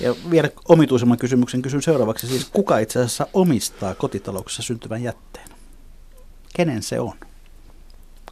[0.00, 2.26] Ja vielä omituisemman kysymyksen kysyn seuraavaksi.
[2.26, 5.48] Siis kuka itse asiassa omistaa kotitalouksessa syntyvän jätteen?
[6.56, 7.12] Kenen se on?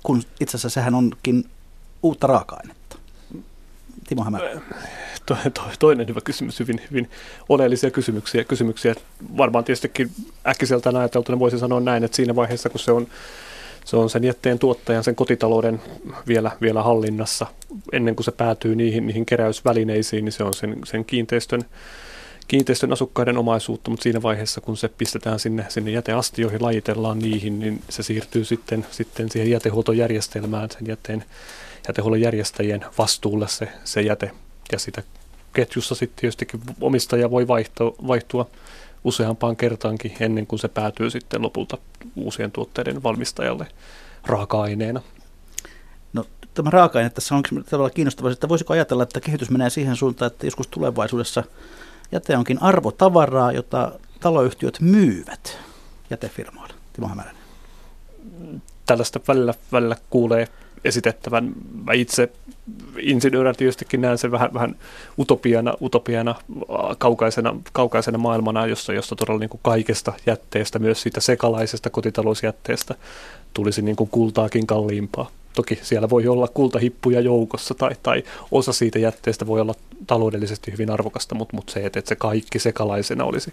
[0.03, 1.51] Kun itse asiassa sehän onkin
[2.03, 2.99] uutta raaka-ainetta.
[4.09, 4.61] Timo Hämärä.
[5.26, 7.11] To, to, toinen hyvä kysymys, hyvin, hyvin
[7.49, 8.45] oleellisia kysymyksiä.
[8.45, 8.95] kysymyksiä.
[9.37, 10.11] Varmaan tietystikin
[10.47, 13.07] äkkiseltään ajateltuna voisi sanoa näin, että siinä vaiheessa kun se on
[13.85, 15.80] se on sen jätteen tuottajan, sen kotitalouden
[16.28, 17.47] vielä, vielä hallinnassa.
[17.93, 21.62] Ennen kuin se päätyy niihin, niihin keräysvälineisiin, niin se on sen, sen kiinteistön,
[22.49, 27.83] kiinteistön asukkaiden omaisuutta, mutta siinä vaiheessa, kun se pistetään sinne, sinne jäteastioihin, lajitellaan niihin, niin
[27.89, 31.24] se siirtyy sitten, sitten siihen jätehuoltojärjestelmään, sen jätteen,
[31.89, 34.30] jätehuollon järjestäjien vastuulle se, se jäte.
[34.72, 35.03] Ja sitä
[35.53, 38.47] ketjussa sitten tietystikin omistaja voi vaihtua, vaihtua
[39.05, 41.78] useampaan kertaankin ennen kuin se päätyy sitten lopulta
[42.16, 43.66] uusien tuotteiden valmistajalle
[44.26, 45.03] raaka-aineena.
[46.12, 46.24] No
[46.55, 50.46] tämä raaka-aine tässä on tavallaan kiinnostavaa, että voisiko ajatella, että kehitys menee siihen suuntaan, että
[50.46, 51.44] joskus tulevaisuudessa
[52.12, 55.59] jäte onkin arvotavaraa, jota taloyhtiöt myyvät
[56.11, 56.74] jätefirmoille.
[56.92, 57.42] Timo Hämäräinen.
[58.86, 60.48] Tällaista välillä, välillä kuulee
[60.85, 61.53] esitettävän.
[61.85, 62.30] Mä itse
[62.99, 64.76] insinöörinä tietystikin näen sen vähän, vähän
[65.18, 66.35] utopiana, utopiana
[66.99, 72.95] kaukaisena, kaukaisena maailmana, jossa, jossa todella niin kuin kaikesta jätteestä, myös siitä sekalaisesta kotitalousjätteestä,
[73.55, 75.30] tulisi niin kuin kultaakin kalliimpaa.
[75.55, 79.74] Toki siellä voi olla kultahippuja joukossa tai, tai osa siitä jätteestä voi olla
[80.07, 83.53] taloudellisesti hyvin arvokasta, mutta, mutta se, että, että se kaikki sekalaisena olisi,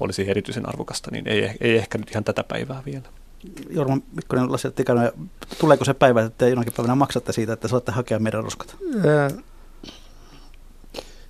[0.00, 3.21] olisi erityisen arvokasta, niin ei, ei ehkä nyt ihan tätä päivää vielä.
[3.70, 5.12] Jorma Mikkonen, Lasse Tikanen,
[5.58, 8.76] tuleeko se päivä, että jonakin päivänä maksatte siitä, että saatte hakea meidän roskat?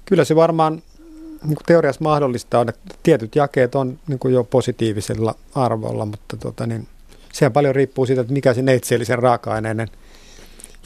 [0.04, 0.82] Kyllä se varmaan
[1.44, 6.66] niin teoriassa mahdollista on, että tietyt jakeet on niin kuin jo positiivisella arvolla, mutta tota,
[6.66, 6.88] niin,
[7.32, 9.88] sehän paljon riippuu siitä, että mikä se neitsellisen raaka-aineiden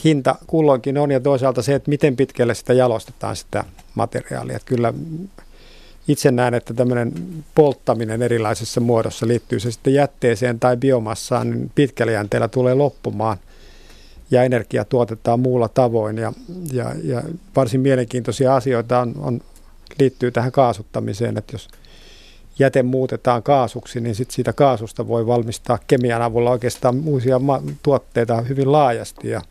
[0.04, 3.64] hinta kulloinkin on ja toisaalta se, että miten pitkälle sitä jalostetaan sitä
[3.94, 4.56] materiaalia.
[4.56, 4.94] Että kyllä
[6.08, 7.12] itse näen, että tämmöinen
[7.54, 13.38] polttaminen erilaisessa muodossa liittyy se sitten jätteeseen tai biomassaan, niin pitkällä jänteellä tulee loppumaan
[14.30, 16.18] ja energia tuotetaan muulla tavoin.
[16.18, 16.32] Ja,
[16.72, 17.22] ja, ja
[17.56, 19.40] varsin mielenkiintoisia asioita on, on,
[19.98, 21.68] liittyy tähän kaasuttamiseen, että jos
[22.58, 28.40] jäte muutetaan kaasuksi, niin sit siitä kaasusta voi valmistaa kemian avulla oikeastaan uusia ma- tuotteita
[28.40, 29.42] hyvin laajasti ja,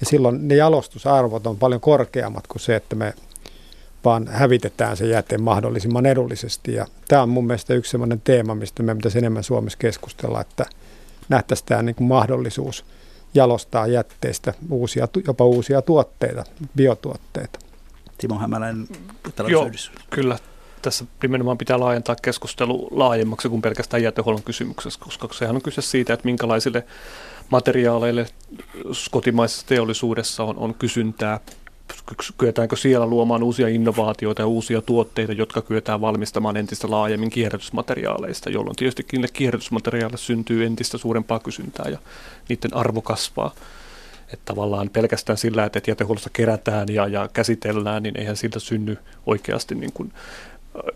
[0.00, 3.14] ja silloin ne jalostusarvot on paljon korkeammat kuin se, että me
[4.08, 6.74] vaan hävitetään se jäte mahdollisimman edullisesti.
[6.74, 10.66] Ja tämä on mun mielestä yksi sellainen teema, mistä me pitäisi enemmän Suomessa keskustella, että
[11.28, 12.84] nähtäisiin tämä niin kuin mahdollisuus
[13.34, 16.44] jalostaa jätteistä uusia, jopa uusia tuotteita,
[16.76, 17.58] biotuotteita.
[18.18, 18.88] Timo Hämäläinen,
[19.48, 19.70] Joo,
[20.10, 20.38] kyllä.
[20.82, 26.12] Tässä nimenomaan pitää laajentaa keskustelu laajemmaksi kuin pelkästään jätehuollon kysymyksessä, koska sehän on kyse siitä,
[26.12, 26.84] että minkälaisille
[27.50, 28.26] materiaaleille
[29.10, 31.40] kotimaisessa teollisuudessa on, on kysyntää
[32.38, 38.76] kyetäänkö siellä luomaan uusia innovaatioita ja uusia tuotteita, jotka kyetään valmistamaan entistä laajemmin kierrätysmateriaaleista, jolloin
[38.76, 41.98] tietysti niille kierrätysmateriaaleille syntyy entistä suurempaa kysyntää ja
[42.48, 43.54] niiden arvo kasvaa.
[44.32, 49.74] Että tavallaan pelkästään sillä, että jätehuollossa kerätään ja, ja käsitellään, niin eihän siltä synny oikeasti
[49.74, 50.12] niin kuin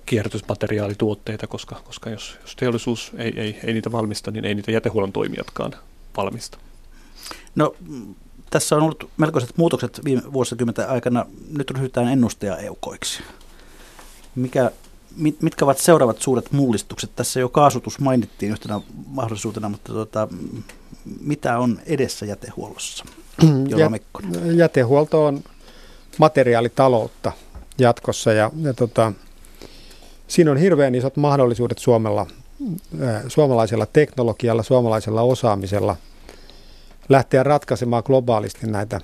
[0.06, 5.12] kierrätysmateriaalituotteita, koska, koska jos, jos teollisuus ei, ei, ei niitä valmista, niin ei niitä jätehuollon
[5.12, 5.72] toimijatkaan
[6.16, 6.58] valmista.
[7.54, 7.74] No
[8.52, 11.26] tässä on ollut melkoiset muutokset viime vuosikymmenten aikana.
[11.58, 13.22] Nyt ryhdytään ennustajaeukoiksi.
[14.34, 14.70] Mikä,
[15.16, 17.10] mit, mitkä ovat seuraavat suuret mullistukset?
[17.16, 20.28] Tässä jo kaasutus mainittiin yhtenä mahdollisuutena, mutta tota,
[21.20, 23.04] mitä on edessä jätehuollossa?
[23.78, 23.90] Jä,
[24.54, 25.44] jätehuolto on
[26.18, 27.32] materiaalitaloutta
[27.78, 29.12] jatkossa ja, ja tota,
[30.28, 32.26] siinä on hirveän isot mahdollisuudet Suomella,
[33.28, 35.96] suomalaisella teknologialla, suomalaisella osaamisella–
[37.12, 39.00] lähteä ratkaisemaan globaalisti näitä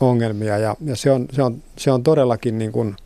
[0.00, 2.96] ongelmia ja, ja se, on, se, on, se on todellakin niin kuin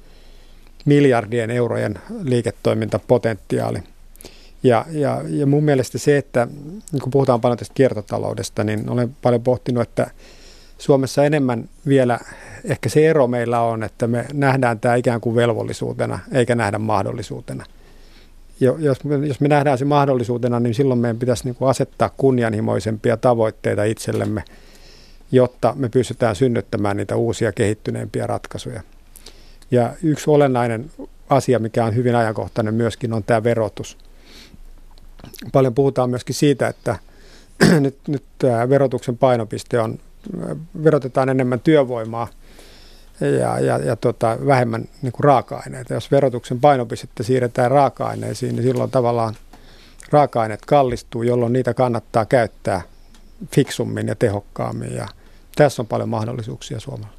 [0.85, 3.79] miljardien eurojen liiketoimintapotentiaali.
[4.63, 6.49] Ja, ja, ja mun mielestä se, että
[7.03, 10.11] kun puhutaan paljon tästä kiertotaloudesta, niin olen paljon pohtinut, että
[10.79, 12.19] Suomessa enemmän vielä
[12.65, 17.65] ehkä se ero meillä on, että me nähdään tämä ikään kuin velvollisuutena eikä nähdä mahdollisuutena–
[18.61, 23.17] jos, me, jos me nähdään se mahdollisuutena, niin silloin meidän pitäisi niin kuin asettaa kunnianhimoisempia
[23.17, 24.45] tavoitteita itsellemme,
[25.33, 28.83] jotta me pystytään synnyttämään niitä uusia kehittyneempiä ratkaisuja.
[29.71, 30.91] Ja yksi olennainen
[31.31, 33.99] asia, mikä on hyvin ajankohtainen myöskin, on tämä verotus.
[35.53, 36.97] Paljon puhutaan myöskin siitä, että
[37.81, 38.25] nyt, nyt
[38.69, 39.99] verotuksen painopiste on,
[40.85, 42.29] verotetaan enemmän työvoimaa–
[43.27, 45.95] ja, ja, ja tota, vähemmän niin kuin raaka-aineita.
[45.95, 49.35] Jos verotuksen painopistettä siirretään raaka-aineisiin, niin silloin tavallaan
[50.11, 52.83] raaka-aineet kallistuu, jolloin niitä kannattaa käyttää
[53.55, 54.95] fiksummin ja tehokkaammin.
[54.95, 55.09] Ja
[55.57, 57.13] tässä on paljon mahdollisuuksia Suomella.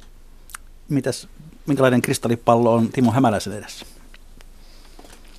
[0.88, 1.28] Mitäs,
[1.66, 3.86] minkälainen kristallipallo on Timo Hämäläisen edessä?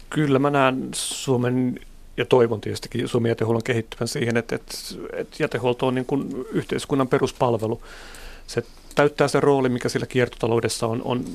[0.09, 1.80] Kyllä mä näen Suomen
[2.18, 4.74] ja toivon tietysti Suomen jätehuollon kehittyvän siihen, että, että,
[5.13, 7.82] että jätehuolto on niin kuin yhteiskunnan peruspalvelu.
[8.48, 8.64] Se
[8.96, 11.26] täyttää se rooli, mikä sillä kiertotaloudessa on, on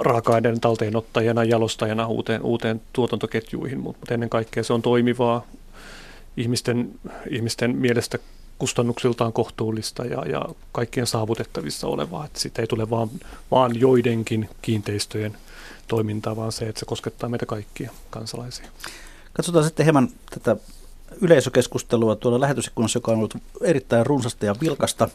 [0.00, 5.46] raaka-aineiden talteenottajana, jalostajana uuteen, uuteen tuotantoketjuihin, mutta ennen kaikkea se on toimivaa
[6.36, 6.90] ihmisten,
[7.30, 8.18] ihmisten mielestä
[8.58, 10.42] kustannuksiltaan kohtuullista ja, ja
[10.72, 12.24] kaikkien saavutettavissa olevaa.
[12.24, 13.08] Että siitä ei tule vaan,
[13.50, 15.36] vaan joidenkin kiinteistöjen
[15.88, 18.68] toimintaa, vaan se, että se koskettaa meitä kaikkia kansalaisia.
[19.32, 20.56] Katsotaan sitten hieman tätä
[21.20, 25.08] yleisökeskustelua tuolla lähetysikkunassa, joka on ollut erittäin runsasta ja vilkasta.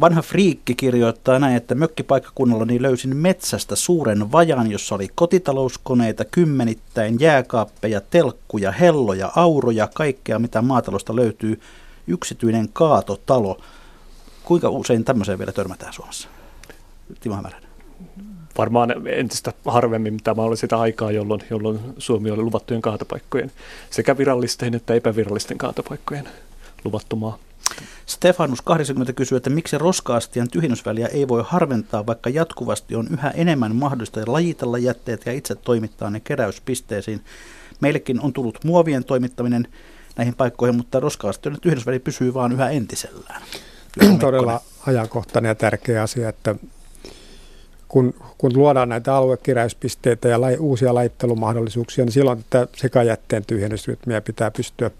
[0.00, 7.20] Vanha friikki kirjoittaa näin, että mökkipaikkakunnalla niin löysin metsästä suuren vajan, jossa oli kotitalouskoneita kymmenittäin,
[7.20, 11.60] jääkaappeja, telkkuja, helloja, auroja, kaikkea mitä maatalosta löytyy.
[12.06, 13.60] Yksityinen kaatotalo.
[14.44, 16.28] Kuinka usein tämmöiseen vielä törmätään Suomessa?
[17.20, 17.63] Timo Hämäläinen
[18.58, 23.52] varmaan entistä harvemmin tämä oli sitä aikaa, jolloin, jolloin Suomi oli luvattujen kaatopaikkojen
[23.90, 26.28] sekä virallisten että epävirallisten kaatopaikkojen
[26.84, 27.38] luvattu maa.
[28.06, 33.76] Stefanus 80 kysyy, että miksi roskaastian tyhjennysväliä ei voi harventaa, vaikka jatkuvasti on yhä enemmän
[33.76, 37.20] mahdollista lajitella jätteet ja itse toimittaa ne keräyspisteisiin.
[37.80, 39.68] Meillekin on tullut muovien toimittaminen
[40.16, 43.42] näihin paikkoihin, mutta roskaastion tyhjennysväli pysyy vaan yhä entisellään.
[44.20, 46.54] Todella ajankohtainen ja tärkeä asia, että
[47.94, 54.50] kun, kun luodaan näitä aluekeräyspisteitä ja lai, uusia laittelumahdollisuuksia, niin silloin tätä sekajätteen tyhjennysrytmiä pitää
[54.50, 54.90] pystyä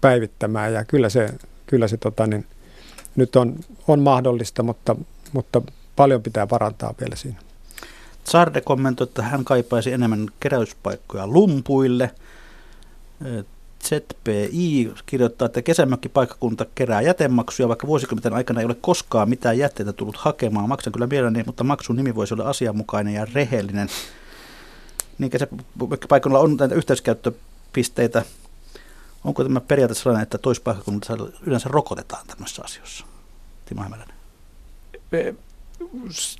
[0.00, 0.72] päivittämään.
[0.72, 1.28] Ja kyllä se,
[1.66, 2.46] kyllä se tota, niin,
[3.16, 3.56] nyt on,
[3.88, 4.96] on mahdollista, mutta,
[5.32, 5.62] mutta
[5.96, 7.38] paljon pitää parantaa vielä siinä.
[8.24, 12.10] Sarde kommentoi, että hän kaipaisi enemmän keräyspaikkoja lumpuille.
[13.88, 20.16] ZPI kirjoittaa, että kesämökkipaikkakunta kerää jätemaksuja, vaikka vuosikymmenten aikana ei ole koskaan mitään jätteitä tullut
[20.16, 20.68] hakemaan.
[20.68, 23.88] Maksan kyllä mielelläni, mutta maksun nimi voisi olla asianmukainen ja rehellinen.
[25.18, 28.22] Niin kesämökkipaikkakunnalla on näitä yhteiskäyttöpisteitä.
[29.24, 33.06] Onko tämä periaate sellainen, että toispaikkakunnalla yleensä rokotetaan tämmöisissä asioissa?
[33.64, 34.16] Timo Hämäläinen.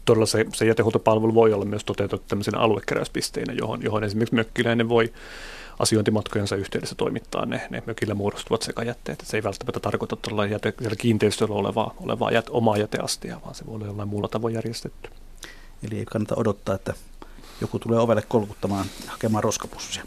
[0.04, 5.12] Todella se, se jätehuoltopalvelu voi olla myös toteutettu tämmöisenä aluekeräyspisteinä, johon, johon esimerkiksi mökkiläinen voi
[5.78, 9.24] asiointimatkojensa yhteydessä toimittaa ne, ne mökillä muodostuvat sekajätteet.
[9.26, 13.74] se ei välttämättä tarkoita tuolla jäte, kiinteistöllä olevaa, olevaa jät, omaa jäteastia, vaan se voi
[13.74, 15.10] olla jollain muulla tavoin järjestetty.
[15.82, 16.94] Eli ei kannata odottaa, että
[17.60, 20.04] joku tulee ovelle kolkuttamaan hakemaan roskapussia.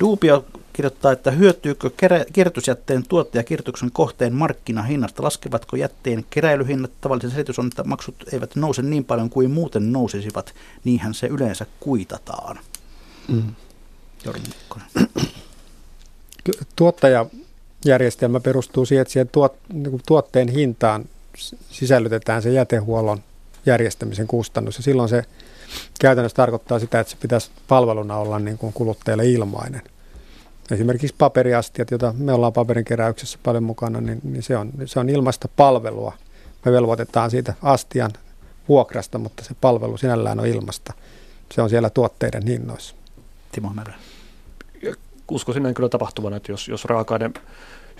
[0.00, 1.90] Duubio kirjoittaa, että hyötyykö
[2.32, 5.22] kierrätysjätteen tuottaja kierrätyksen kohteen markkinahinnasta?
[5.22, 6.90] Laskevatko jätteen keräilyhinnat?
[7.00, 10.54] Tavallisen selitys on, että maksut eivät nouse niin paljon kuin muuten nousisivat.
[10.84, 12.58] Niinhän se yleensä kuitataan.
[13.28, 13.54] Mm.
[16.76, 21.04] Tuottajajärjestelmä perustuu siihen, että siihen tuot, niin tuotteen hintaan
[21.70, 23.22] sisällytetään se jätehuollon
[23.66, 24.76] järjestämisen kustannus.
[24.76, 25.24] Ja silloin se
[26.00, 29.82] käytännössä tarkoittaa sitä, että se pitäisi palveluna olla niin kuin kuluttajalle ilmainen.
[30.70, 35.08] Esimerkiksi paperiastiat, joita me ollaan paperin keräyksessä paljon mukana, niin, niin se, on, se on
[35.08, 36.12] ilmaista palvelua.
[36.64, 38.12] Me velvoitetaan siitä astian
[38.68, 40.92] vuokrasta, mutta se palvelu sinällään on ilmasta.
[41.54, 42.94] Se on siellä tuotteiden hinnoissa.
[43.52, 43.94] Timo Märä.
[45.32, 47.30] Uskoisin näin kyllä tapahtuvana, että jos, jos raaka-aine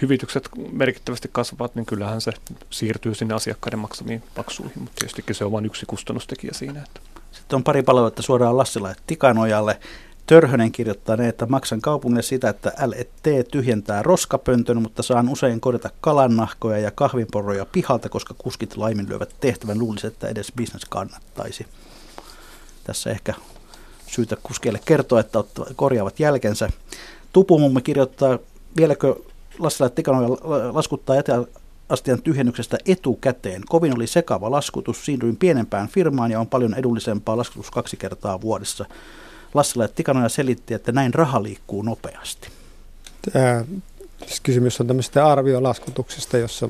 [0.03, 2.33] hyvitykset merkittävästi kasvavat, niin kyllähän se
[2.71, 6.83] siirtyy sinne asiakkaiden maksamiin maksuihin, mutta tietysti se on vain yksi kustannustekijä siinä.
[6.83, 7.01] Että.
[7.33, 9.81] Sitten on pari palautetta suoraan Lassila ja Tikanojalle.
[10.27, 15.91] Törhönen kirjoittaa ne, että maksan kaupungille sitä, että LET tyhjentää roskapöntön, mutta saan usein korjata
[16.01, 19.79] kalannahkoja ja kahvinporroja pihalta, koska kuskit laiminlyövät tehtävän.
[19.79, 21.67] Luulisi, että edes bisnes kannattaisi.
[22.85, 23.35] Tässä ehkä
[24.07, 25.39] syytä kuskeille kertoa, että
[25.77, 26.71] korjaavat jälkensä.
[27.33, 28.39] Tupumummi kirjoittaa,
[28.77, 29.15] vieläkö
[29.59, 30.29] Lassila Tikanoja
[30.73, 33.63] laskuttaa jäteastian tyhjennyksestä etukäteen.
[33.69, 38.85] Kovin oli sekava laskutus, siirryin pienempään firmaan ja on paljon edullisempaa laskutus kaksi kertaa vuodessa.
[39.55, 42.49] Lassila Tikanoja selitti, että näin raha liikkuu nopeasti.
[43.33, 43.65] Tämä
[44.27, 46.69] siis kysymys on tämmöistä arviolaskutuksesta, jossa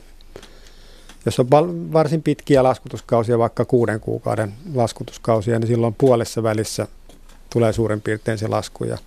[1.27, 1.51] jos on
[1.93, 6.87] varsin pitkiä laskutuskausia, vaikka kuuden kuukauden laskutuskausia, niin silloin puolessa välissä
[7.51, 8.85] tulee suurin piirtein se lasku.
[8.85, 8.99] Ja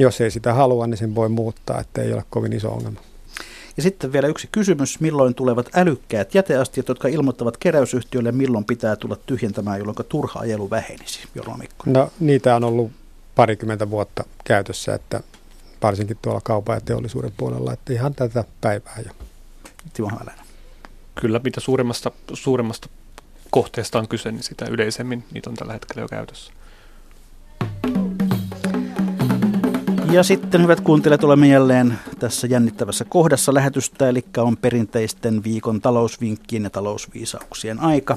[0.00, 3.00] jos ei sitä halua, niin sen voi muuttaa, että ei ole kovin iso ongelma.
[3.76, 9.16] Ja sitten vielä yksi kysymys, milloin tulevat älykkäät jäteastiat, jotka ilmoittavat keräysyhtiöille, milloin pitää tulla
[9.16, 11.84] tyhjentämään, jolloin turha ajelu vähenisi, Jorma Mikko?
[11.86, 12.90] No niitä on ollut
[13.34, 15.20] parikymmentä vuotta käytössä, että
[15.82, 19.12] varsinkin tuolla kaupan ja teollisuuden puolella, että ihan tätä päivää jo.
[19.92, 20.10] Timo
[21.14, 22.88] Kyllä, mitä suuremmasta, suuremmasta
[23.50, 26.52] kohteesta on kyse, niin sitä yleisemmin niitä on tällä hetkellä jo käytössä.
[30.12, 36.64] Ja sitten hyvät kuuntelijat, olemme jälleen tässä jännittävässä kohdassa lähetystä, eli on perinteisten viikon talousvinkkien
[36.64, 38.16] ja talousviisauksien aika.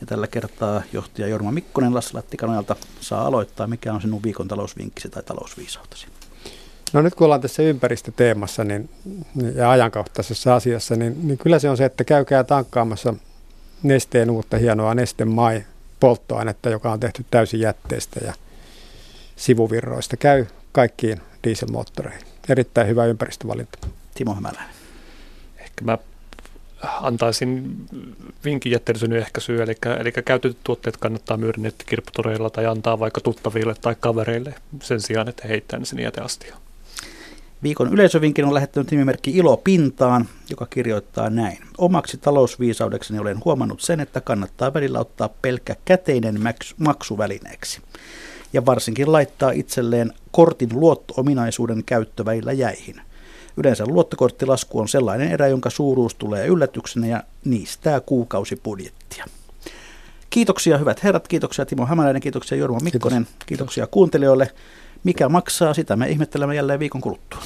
[0.00, 3.66] Ja tällä kertaa johtaja Jorma Mikkonen Lasse Lattikanojalta saa aloittaa.
[3.66, 6.06] Mikä on sinun viikon talousvinkkisi tai talousviisautasi?
[6.92, 8.90] No nyt kun ollaan tässä ympäristöteemassa niin,
[9.54, 13.14] ja ajankohtaisessa asiassa, niin, niin kyllä se on se, että käykää tankkaamassa
[13.82, 15.64] nesteen uutta hienoa nestemai
[16.00, 18.34] polttoainetta, joka on tehty täysin jätteestä ja
[19.36, 20.16] sivuvirroista.
[20.16, 22.26] Käy kaikkiin dieselmoottoreihin.
[22.48, 23.78] Erittäin hyvä ympäristövalinta.
[24.14, 24.74] Timo Hämäläinen.
[25.58, 25.98] Ehkä mä
[27.00, 27.76] antaisin
[28.44, 33.96] vinkin jätteellisyyden ehkäisyyn, eli, eli käytetyt tuotteet kannattaa myydä nettikirpputoreilla tai antaa vaikka tuttaville tai
[34.00, 36.60] kavereille sen sijaan, että heittää ne sinne jäteastiaan.
[37.62, 41.58] Viikon yleisövinkin on lähettänyt nimimerkki Ilo Pintaan, joka kirjoittaa näin.
[41.78, 46.40] Omaksi talousviisaudekseni olen huomannut sen, että kannattaa välillä ottaa pelkkä käteinen
[46.78, 47.80] maksuvälineeksi
[48.54, 53.00] ja varsinkin laittaa itselleen kortin luotto-ominaisuuden käyttö välillä jäihin.
[53.56, 59.24] Yleensä luottokorttilasku on sellainen erä, jonka suuruus tulee yllätyksenä ja niistää kuukausibudjettia.
[60.30, 63.46] Kiitoksia hyvät herrat, kiitoksia Timo Hämäläinen, kiitoksia Jorma Mikkonen, Kiitos.
[63.46, 64.50] kiitoksia kuuntelijoille.
[65.04, 67.40] Mikä maksaa, sitä me ihmettelemme jälleen viikon kuluttua.